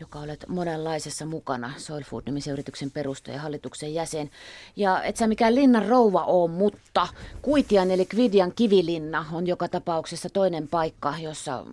joka 0.00 0.18
olet 0.18 0.44
monenlaisessa 0.48 1.26
mukana, 1.26 1.72
Soil 1.78 2.04
Food-nimisen 2.04 2.52
yrityksen 2.52 2.90
perustaja 2.90 3.36
ja 3.36 3.42
hallituksen 3.42 3.94
jäsen. 3.94 4.30
Ja 4.76 5.02
et 5.02 5.16
sä 5.16 5.26
mikään 5.26 5.54
linnan 5.54 5.86
rouva 5.86 6.24
ole, 6.24 6.50
mutta 6.50 7.08
Kuitian 7.42 7.90
eli 7.90 8.06
Kvidian 8.06 8.52
kivilinna 8.52 9.26
on 9.32 9.46
joka 9.46 9.68
tapauksessa 9.68 10.28
toinen 10.30 10.68
paikka, 10.68 11.14
jossa 11.18 11.64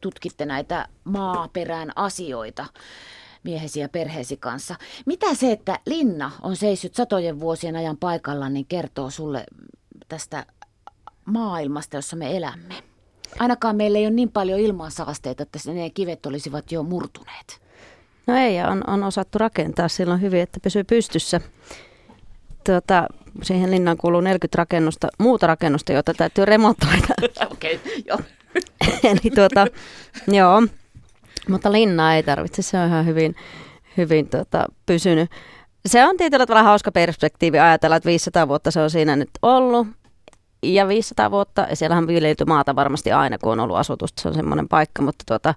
tutkitte 0.00 0.46
näitä 0.46 0.88
maaperään 1.04 1.92
asioita. 1.96 2.66
miehesi 3.42 3.80
ja 3.80 3.88
perheesi 3.88 4.36
kanssa. 4.36 4.74
Mitä 5.06 5.34
se, 5.34 5.52
että 5.52 5.78
linna 5.86 6.30
on 6.42 6.56
seissyt 6.56 6.94
satojen 6.94 7.40
vuosien 7.40 7.76
ajan 7.76 7.96
paikalla, 7.96 8.48
niin 8.48 8.66
kertoo 8.66 9.10
sulle 9.10 9.44
tästä 10.08 10.46
maailmasta, 11.24 11.96
jossa 11.96 12.16
me 12.16 12.36
elämme? 12.36 12.93
Ainakaan 13.38 13.76
meillä 13.76 13.98
ei 13.98 14.06
ole 14.06 14.14
niin 14.14 14.30
paljon 14.30 14.60
ilmansaasteita, 14.60 15.42
että 15.42 15.58
ne 15.72 15.90
kivet 15.90 16.26
olisivat 16.26 16.72
jo 16.72 16.82
murtuneet. 16.82 17.60
No 18.26 18.36
ei, 18.36 18.60
on, 18.62 18.84
on 18.90 19.04
osattu 19.04 19.38
rakentaa 19.38 19.88
silloin 19.88 20.20
hyvin, 20.20 20.40
että 20.40 20.60
pysyy 20.60 20.84
pystyssä. 20.84 21.40
Tuota, 22.66 23.06
siihen 23.42 23.70
linnaan 23.70 23.96
kuuluu 23.96 24.20
40 24.20 24.58
rakennusta, 24.58 25.08
muuta 25.18 25.46
rakennusta, 25.46 25.92
jota 25.92 26.14
täytyy 26.14 26.44
remontoida. 26.44 27.14
Okei, 27.52 27.74
okay, 27.74 27.92
joo. 28.06 28.18
Eli 29.10 29.30
tuota, 29.34 29.66
joo, 30.28 30.62
mutta 31.48 31.72
linnaa 31.72 32.14
ei 32.14 32.22
tarvitse, 32.22 32.62
se 32.62 32.78
on 32.78 32.88
ihan 32.88 33.06
hyvin, 33.06 33.34
hyvin 33.96 34.28
tuota, 34.28 34.66
pysynyt. 34.86 35.30
Se 35.86 36.04
on 36.04 36.16
tietyllä 36.16 36.46
tavalla 36.46 36.68
hauska 36.68 36.92
perspektiivi 36.92 37.58
ajatella, 37.58 37.96
että 37.96 38.06
500 38.06 38.48
vuotta 38.48 38.70
se 38.70 38.80
on 38.80 38.90
siinä 38.90 39.16
nyt 39.16 39.30
ollut. 39.42 39.86
Ja 40.72 40.88
500 40.88 41.30
vuotta, 41.30 41.66
ja 41.70 41.76
siellähän 41.76 42.06
viljelty 42.06 42.44
maata 42.44 42.76
varmasti 42.76 43.12
aina, 43.12 43.38
kun 43.38 43.52
on 43.52 43.60
ollut 43.60 43.76
asutusta, 43.76 44.22
se 44.22 44.28
on 44.28 44.34
semmoinen 44.34 44.68
paikka, 44.68 45.02
mutta 45.02 45.24
tuota, 45.28 45.54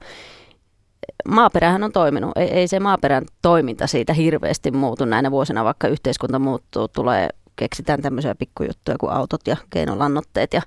maaperähän 1.28 1.84
on 1.84 1.91
toiminut. 1.91 2.32
Ei, 2.36 2.48
ei 2.48 2.67
se 2.67 2.80
maaperän 2.80 3.26
toiminta 3.41 3.88
siitä 3.88 4.13
hirveästi 4.13 4.72
muutu 4.72 5.06
näinä 5.06 5.32
vuosina, 5.32 5.63
vaikka 5.63 5.88
yhteiskunta 5.88 6.39
muuttuu, 6.39 6.88
tulee, 6.88 7.30
keksitään 7.56 8.02
tämmöisiä 8.02 8.36
pikkujuttuja 8.36 8.98
kuin 9.00 9.12
autot 9.12 9.48
ja 9.48 9.58
keinolannotteet 9.70 10.54
ja 10.54 10.62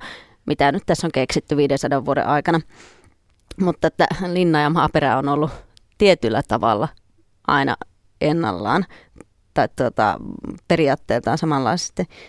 mitä 0.47 0.73
nyt 0.73 0.83
tässä 0.87 1.07
on 1.07 1.13
keksitty 1.13 1.57
500 1.57 2.05
vuoden 2.05 2.27
aikana. 2.27 2.61
Mutta 3.61 3.87
että 3.87 4.07
linna 4.27 4.61
ja 4.61 4.71
maaperä 4.71 5.19
on 5.19 5.29
ollut 5.29 5.51
tietyllä 5.99 6.43
tavalla 6.49 6.89
aina 7.47 7.77
ennallaan 8.21 8.85
tai 9.55 9.69
tuota, 9.77 10.19
periaatteeltaan 10.69 11.39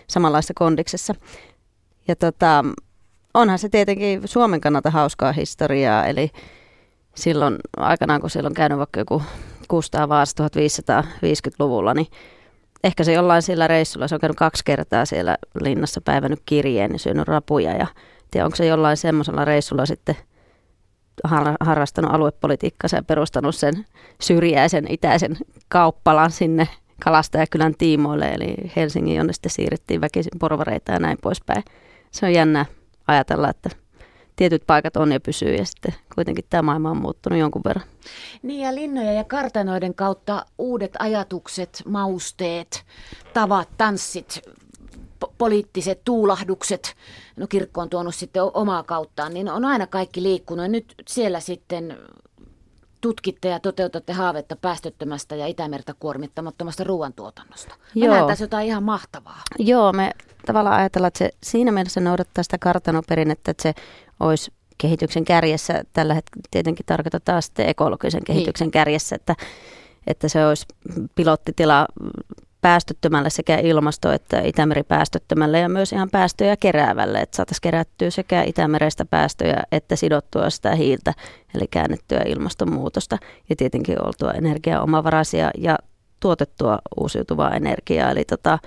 samanlaisessa 0.08 0.54
kondiksessa. 0.54 1.14
Ja 2.08 2.16
tota, 2.16 2.64
onhan 3.34 3.58
se 3.58 3.68
tietenkin 3.68 4.22
Suomen 4.24 4.60
kannalta 4.60 4.90
hauskaa 4.90 5.32
historiaa, 5.32 6.06
eli 6.06 6.30
silloin 7.14 7.56
aikanaan, 7.76 8.20
kun 8.20 8.30
siellä 8.30 8.46
on 8.46 8.54
käynyt 8.54 8.78
vaikka 8.78 9.00
joku 9.00 9.22
Kustaa 9.68 10.08
Vaasa 10.08 10.48
1550-luvulla, 10.48 11.94
niin 11.94 12.06
ehkä 12.84 13.04
se 13.04 13.12
jollain 13.12 13.42
sillä 13.42 13.68
reissulla, 13.68 14.08
se 14.08 14.14
on 14.14 14.20
käynyt 14.20 14.36
kaksi 14.36 14.64
kertaa 14.64 15.04
siellä 15.04 15.36
linnassa 15.60 16.00
päivänyt 16.00 16.42
kirjeen, 16.46 16.90
niin 16.90 17.00
syönyt 17.00 17.28
rapuja 17.28 17.76
ja 17.76 17.86
tiedä, 18.30 18.44
onko 18.44 18.56
se 18.56 18.66
jollain 18.66 18.96
semmoisella 18.96 19.44
reissulla 19.44 19.86
sitten 19.86 20.16
harrastanut 21.60 22.14
aluepolitiikkaa 22.14 22.88
ja 22.92 23.02
perustanut 23.02 23.54
sen 23.54 23.86
syrjäisen 24.20 24.86
itäisen 24.88 25.36
kauppalan 25.68 26.30
sinne 26.30 26.68
Kalastajakylän 27.04 27.74
tiimoille, 27.78 28.28
eli 28.28 28.54
Helsingin, 28.76 29.16
jonne 29.16 29.32
sitten 29.32 29.50
siirrettiin 29.50 30.00
väkisin 30.00 30.38
porvareita 30.38 30.92
ja 30.92 30.98
näin 30.98 31.18
poispäin. 31.22 31.62
Se 32.12 32.26
on 32.26 32.32
jännä 32.32 32.66
ajatella, 33.06 33.50
että 33.50 33.70
tietyt 34.36 34.62
paikat 34.66 34.96
on 34.96 35.12
ja 35.12 35.20
pysyy 35.20 35.54
ja 35.54 35.64
sitten 35.64 35.94
kuitenkin 36.14 36.44
tämä 36.50 36.62
maailma 36.62 36.90
on 36.90 36.96
muuttunut 36.96 37.38
jonkun 37.38 37.62
verran. 37.64 37.86
Niin 38.42 38.60
ja 38.60 38.74
linnoja 38.74 39.12
ja 39.12 39.24
kartanoiden 39.24 39.94
kautta 39.94 40.46
uudet 40.58 40.92
ajatukset, 40.98 41.82
mausteet, 41.86 42.84
tavat, 43.34 43.68
tanssit, 43.78 44.40
po- 45.24 45.32
poliittiset 45.38 46.00
tuulahdukset, 46.04 46.94
no 47.36 47.46
kirkko 47.46 47.80
on 47.80 47.90
tuonut 47.90 48.14
sitten 48.14 48.42
omaa 48.54 48.82
kauttaan, 48.82 49.34
niin 49.34 49.48
on 49.50 49.64
aina 49.64 49.86
kaikki 49.86 50.22
liikkunut. 50.22 50.70
Nyt 50.70 50.94
siellä 51.08 51.40
sitten 51.40 51.98
tutkitte 53.02 53.48
ja 53.48 53.60
toteutatte 53.60 54.12
haavetta 54.12 54.56
päästöttömästä 54.56 55.36
ja 55.36 55.46
Itämerta 55.46 55.94
kuormittamattomasta 56.00 56.84
ruoantuotannosta. 56.84 57.74
Mä 57.74 58.04
Joo. 58.04 58.14
näen 58.14 58.26
tässä 58.26 58.44
jotain 58.44 58.66
ihan 58.66 58.82
mahtavaa. 58.82 59.42
Joo, 59.58 59.92
me 59.92 60.10
tavallaan 60.46 60.76
ajatellaan, 60.76 61.08
että 61.08 61.18
se 61.18 61.30
siinä 61.42 61.72
mielessä 61.72 62.00
noudattaa 62.00 62.44
sitä 62.44 62.58
kartanoperinnettä, 62.58 63.50
että 63.50 63.62
se 63.62 63.74
olisi 64.20 64.52
kehityksen 64.78 65.24
kärjessä. 65.24 65.82
Tällä 65.92 66.14
hetkellä 66.14 66.42
tietenkin 66.50 66.86
tarkoitetaan 66.86 67.42
sitten 67.42 67.68
ekologisen 67.68 68.24
kehityksen 68.24 68.66
niin. 68.66 68.72
kärjessä, 68.72 69.16
että, 69.16 69.36
että 70.06 70.28
se 70.28 70.46
olisi 70.46 70.66
pilottitila 71.14 71.86
päästöttömälle 72.62 73.30
sekä 73.30 73.58
ilmasto- 73.58 74.12
että 74.12 74.40
Itämeri 74.40 74.82
päästöttömälle 74.82 75.58
ja 75.58 75.68
myös 75.68 75.92
ihan 75.92 76.10
päästöjä 76.10 76.56
keräävälle, 76.56 77.20
että 77.20 77.36
saataisiin 77.36 77.62
kerättyä 77.62 78.10
sekä 78.10 78.42
Itämerestä 78.42 79.04
päästöjä 79.04 79.62
että 79.72 79.96
sidottua 79.96 80.50
sitä 80.50 80.74
hiiltä, 80.74 81.14
eli 81.54 81.66
käännettyä 81.70 82.22
ilmastonmuutosta 82.26 83.18
ja 83.48 83.56
tietenkin 83.56 84.06
oltua 84.06 84.32
energiaomavaraisia 84.32 85.50
ja 85.58 85.78
tuotettua 86.20 86.78
uusiutuvaa 86.96 87.54
energiaa. 87.54 88.10
Eli 88.10 88.24
tota, 88.24 88.58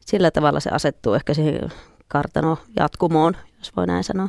sillä 0.00 0.30
tavalla 0.30 0.60
se 0.60 0.70
asettuu 0.70 1.14
ehkä 1.14 1.34
siihen 1.34 1.72
kartano 2.08 2.58
jatkumoon, 2.80 3.36
jos 3.58 3.76
voi 3.76 3.86
näin 3.86 4.04
sanoa. 4.04 4.28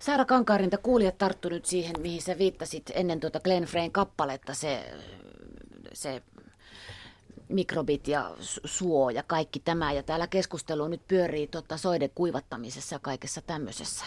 Saara 0.00 0.24
Kankaarinta, 0.24 0.78
kuulijat 0.78 1.18
tarttu 1.18 1.48
nyt 1.48 1.66
siihen, 1.66 1.94
mihin 2.00 2.22
sä 2.22 2.38
viittasit 2.38 2.90
ennen 2.94 3.20
tuota 3.20 3.40
Glenn 3.40 3.66
Freyn 3.66 3.92
kappaletta, 3.92 4.54
se, 4.54 4.92
se 5.92 6.22
mikrobit 7.52 8.08
ja 8.08 8.30
suo 8.64 9.10
ja 9.10 9.22
kaikki 9.22 9.60
tämä. 9.60 9.92
Ja 9.92 10.02
täällä 10.02 10.26
keskustelu 10.26 10.88
nyt 10.88 11.08
pyörii 11.08 11.46
tota 11.46 11.76
soiden 11.76 12.10
kuivattamisessa 12.14 12.94
ja 12.94 12.98
kaikessa 12.98 13.42
tämmöisessä. 13.42 14.04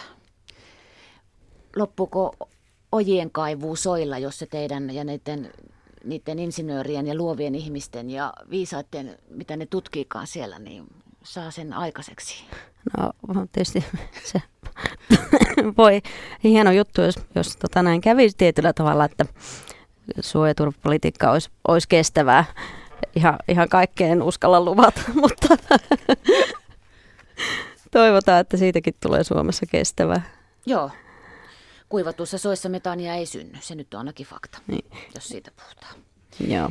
Loppuuko 1.76 2.36
ojien 2.92 3.30
kaivuu 3.30 3.76
soilla, 3.76 4.18
jos 4.18 4.38
se 4.38 4.46
teidän 4.46 4.90
ja 4.90 5.04
niiden, 5.04 5.52
niiden 6.04 6.38
insinöörien 6.38 7.06
ja 7.06 7.14
luovien 7.14 7.54
ihmisten 7.54 8.10
ja 8.10 8.32
viisaiden, 8.50 9.18
mitä 9.30 9.56
ne 9.56 9.66
tutkiikaan 9.66 10.26
siellä, 10.26 10.58
niin 10.58 10.86
saa 11.22 11.50
sen 11.50 11.72
aikaiseksi? 11.72 12.44
No 13.34 13.46
tietysti 13.52 13.84
se 14.24 14.42
voi 15.78 16.02
hieno 16.44 16.72
juttu, 16.72 17.02
jos, 17.02 17.14
jos 17.34 17.56
tota 17.56 17.82
näin 17.82 18.00
kävisi 18.00 18.36
tietyllä 18.36 18.72
tavalla, 18.72 19.04
että 19.04 19.24
suojaturvapolitiikka 20.20 21.30
olisi, 21.30 21.50
olisi 21.68 21.88
kestävää. 21.88 22.44
Ihan, 23.16 23.38
ihan 23.48 23.68
kaikkeen 23.68 24.22
uskalla 24.22 24.60
luvata, 24.64 25.00
mutta 25.22 25.48
toivotaan, 27.90 28.40
että 28.40 28.56
siitäkin 28.56 28.94
tulee 29.02 29.24
Suomessa 29.24 29.66
kestävää. 29.66 30.22
Joo. 30.66 30.90
Kuivatussa 31.88 32.38
soissa 32.38 32.68
metaania 32.68 33.14
ei 33.14 33.26
synny. 33.26 33.58
Se 33.60 33.74
nyt 33.74 33.94
on 33.94 33.98
ainakin 33.98 34.26
fakta, 34.26 34.58
niin. 34.66 34.84
jos 35.14 35.28
siitä 35.28 35.50
puhutaan. 35.50 35.94
Joo. 36.48 36.70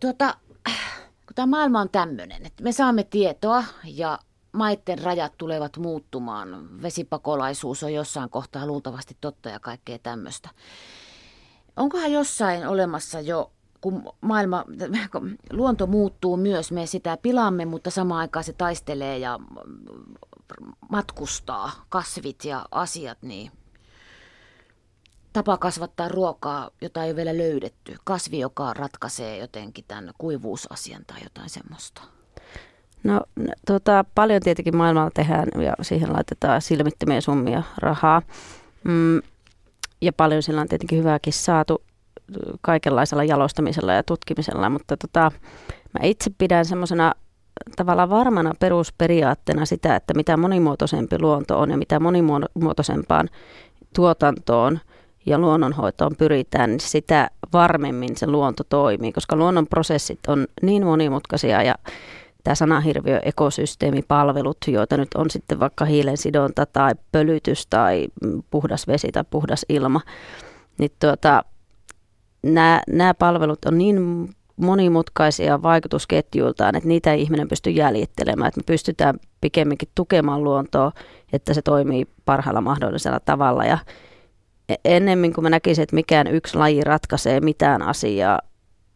Tuota, 0.00 0.36
kun 1.26 1.34
tämä 1.34 1.46
maailma 1.46 1.80
on 1.80 1.90
tämmöinen, 1.90 2.46
että 2.46 2.62
me 2.62 2.72
saamme 2.72 3.04
tietoa 3.04 3.64
ja 3.84 4.18
maitten 4.52 4.98
rajat 4.98 5.32
tulevat 5.38 5.76
muuttumaan. 5.76 6.82
Vesipakolaisuus 6.82 7.82
on 7.82 7.94
jossain 7.94 8.30
kohtaa 8.30 8.66
luultavasti 8.66 9.16
totta 9.20 9.48
ja 9.48 9.60
kaikkea 9.60 9.98
tämmöistä. 9.98 10.48
Onkohan 11.76 12.12
jossain 12.12 12.66
olemassa 12.66 13.20
jo, 13.20 13.52
kun 13.82 14.02
maailma, 14.20 14.64
kun 15.12 15.36
luonto 15.52 15.86
muuttuu 15.86 16.36
myös, 16.36 16.72
me 16.72 16.86
sitä 16.86 17.16
pilaamme, 17.22 17.64
mutta 17.64 17.90
samaan 17.90 18.20
aikaan 18.20 18.44
se 18.44 18.52
taistelee 18.52 19.18
ja 19.18 19.38
matkustaa, 20.90 21.70
kasvit 21.88 22.44
ja 22.44 22.66
asiat, 22.70 23.18
niin 23.22 23.50
tapa 25.32 25.56
kasvattaa 25.56 26.08
ruokaa, 26.08 26.70
jota 26.80 27.04
ei 27.04 27.10
ole 27.10 27.16
vielä 27.16 27.38
löydetty. 27.38 27.96
Kasvi, 28.04 28.38
joka 28.38 28.72
ratkaisee 28.74 29.38
jotenkin 29.38 29.84
tämän 29.88 30.10
kuivuusasian 30.18 31.02
tai 31.06 31.22
jotain 31.22 31.50
semmoista. 31.50 32.02
No 33.04 33.20
tota, 33.66 34.04
paljon 34.14 34.42
tietenkin 34.42 34.76
maailmalla 34.76 35.10
tehdään 35.14 35.48
ja 35.62 35.74
siihen 35.82 36.12
laitetaan 36.12 36.62
silmittömiä 36.62 37.20
summia 37.20 37.62
rahaa. 37.78 38.22
Mm, 38.84 39.22
ja 40.00 40.12
paljon 40.12 40.42
sillä 40.42 40.60
on 40.60 40.68
tietenkin 40.68 40.98
hyvääkin 40.98 41.32
saatu 41.32 41.82
kaikenlaisella 42.60 43.24
jalostamisella 43.24 43.92
ja 43.92 44.02
tutkimisella, 44.02 44.70
mutta 44.70 44.96
tota, 44.96 45.30
mä 46.00 46.06
itse 46.06 46.30
pidän 46.38 46.64
semmoisena 46.64 47.12
tavallaan 47.76 48.10
varmana 48.10 48.52
perusperiaatteena 48.60 49.66
sitä, 49.66 49.96
että 49.96 50.14
mitä 50.14 50.36
monimuotoisempi 50.36 51.20
luonto 51.20 51.58
on 51.58 51.70
ja 51.70 51.76
mitä 51.76 52.00
monimuotoisempaan 52.00 53.28
tuotantoon 53.94 54.78
ja 55.26 55.38
luonnonhoitoon 55.38 56.16
pyritään, 56.18 56.70
niin 56.70 56.80
sitä 56.80 57.30
varmemmin 57.52 58.16
se 58.16 58.26
luonto 58.26 58.64
toimii, 58.68 59.12
koska 59.12 59.36
luonnon 59.36 59.66
prosessit 59.66 60.18
on 60.28 60.46
niin 60.62 60.86
monimutkaisia 60.86 61.62
ja 61.62 61.74
tämä 62.44 62.54
sanahirviö 62.54 63.18
ekosysteemipalvelut, 63.18 64.56
joita 64.66 64.96
nyt 64.96 65.14
on 65.14 65.30
sitten 65.30 65.60
vaikka 65.60 65.84
hiilensidonta 65.84 66.66
tai 66.66 66.92
pölytys 67.12 67.66
tai 67.66 68.08
puhdas 68.50 68.86
vesi 68.86 69.12
tai 69.12 69.24
puhdas 69.30 69.66
ilma, 69.68 70.00
niin 70.78 70.90
tuota, 71.00 71.44
nämä, 72.42 72.82
nämä 72.88 73.14
palvelut 73.14 73.64
on 73.64 73.78
niin 73.78 74.28
monimutkaisia 74.56 75.62
vaikutusketjuiltaan, 75.62 76.76
että 76.76 76.88
niitä 76.88 77.12
ei 77.12 77.22
ihminen 77.22 77.48
pysty 77.48 77.70
jäljittelemään. 77.70 78.48
Että 78.48 78.60
me 78.60 78.64
pystytään 78.66 79.14
pikemminkin 79.40 79.88
tukemaan 79.94 80.44
luontoa, 80.44 80.92
että 81.32 81.54
se 81.54 81.62
toimii 81.62 82.06
parhaalla 82.24 82.60
mahdollisella 82.60 83.20
tavalla. 83.20 83.64
Ja 83.64 83.78
e-, 84.68 84.74
ennemmin 84.84 85.32
kuin 85.32 85.42
mä 85.42 85.50
näkisin, 85.50 85.82
että 85.82 85.94
mikään 85.96 86.26
yksi 86.26 86.58
laji 86.58 86.84
ratkaisee 86.84 87.40
mitään 87.40 87.82
asiaa, 87.82 88.38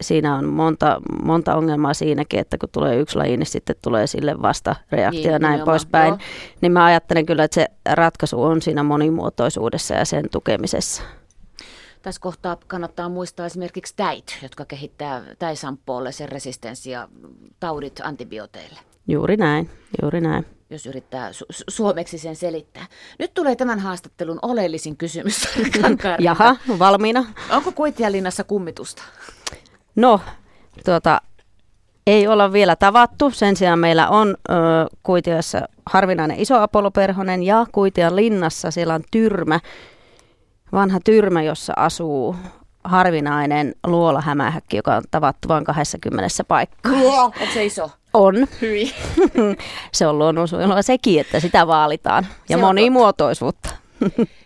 siinä 0.00 0.34
on 0.36 0.44
monta, 0.44 1.00
monta 1.22 1.54
ongelmaa 1.54 1.94
siinäkin, 1.94 2.40
että 2.40 2.58
kun 2.58 2.68
tulee 2.72 2.96
yksi 2.96 3.16
laji, 3.18 3.36
niin 3.36 3.46
sitten 3.46 3.76
tulee 3.82 4.06
sille 4.06 4.42
vasta 4.42 4.76
reaktio 4.92 5.20
ja 5.22 5.30
Niin, 5.30 5.42
näin 5.42 5.52
nimenomaan, 5.52 5.64
poispäin. 5.64 6.08
joo. 6.08 6.18
Niin 6.60 6.72
mä 6.72 6.84
ajattelen 6.84 7.26
kyllä, 7.26 7.44
että 7.44 7.54
se 7.54 7.66
ratkaisu 7.94 8.42
on 8.42 8.62
siinä 8.62 8.82
monimuotoisuudessa 8.82 9.94
ja 9.94 10.04
sen 10.04 10.24
tukemisessa. 10.32 11.02
Tässä 12.06 12.20
kohtaa 12.20 12.56
kannattaa 12.66 13.08
muistaa 13.08 13.46
esimerkiksi 13.46 13.94
täit, 13.96 14.38
jotka 14.42 14.64
kehittää 14.64 15.22
täisampoolle 15.38 16.12
sen 16.12 16.28
resistenssi 16.28 16.90
ja 16.90 17.08
taudit 17.60 18.00
antibiooteille, 18.04 18.78
Juuri 19.08 19.36
näin, 19.36 19.70
juuri 20.02 20.20
näin. 20.20 20.46
jos 20.70 20.86
yrittää 20.86 21.30
su- 21.30 21.52
su- 21.52 21.64
suomeksi 21.68 22.18
sen 22.18 22.36
selittää. 22.36 22.86
Nyt 23.18 23.34
tulee 23.34 23.56
tämän 23.56 23.78
haastattelun 23.78 24.38
oleellisin 24.42 24.96
kysymys. 24.96 25.48
Jaha, 26.18 26.56
valmiina? 26.78 27.24
Onko 27.50 27.72
Kuitianlinnassa 27.72 28.44
kummitusta? 28.44 29.02
No, 29.96 30.20
tuota, 30.84 31.20
ei 32.06 32.26
olla 32.28 32.52
vielä 32.52 32.76
tavattu. 32.76 33.30
Sen 33.30 33.56
sijaan 33.56 33.78
meillä 33.78 34.08
on 34.08 34.36
ö, 34.50 34.52
Kuitiossa 35.02 35.60
harvinainen 35.86 36.40
iso 36.40 36.60
apoloperhonen 36.60 37.42
ja 37.42 37.66
Kuitian 37.72 38.16
linnassa 38.16 38.70
siellä 38.70 38.94
on 38.94 39.02
tyrmä, 39.10 39.60
vanha 40.72 41.00
tyrmä, 41.04 41.42
jossa 41.42 41.72
asuu 41.76 42.36
harvinainen 42.84 43.74
luolahämähäkki, 43.86 44.76
joka 44.76 44.96
on 44.96 45.02
tavattu 45.10 45.48
vain 45.48 45.64
20 45.64 46.44
paikkaa. 46.48 46.92
Onko 46.92 47.38
se 47.54 47.64
iso? 47.64 47.90
On. 48.14 48.34
Hyi. 48.60 48.94
Se 49.92 50.06
on 50.06 50.18
luonnonsuojelua 50.18 50.82
sekin, 50.82 51.20
että 51.20 51.40
sitä 51.40 51.66
vaalitaan. 51.66 52.26
Ja 52.48 52.48
Se 52.48 52.54
on 52.54 52.60
monimuotoisuutta. 52.60 53.70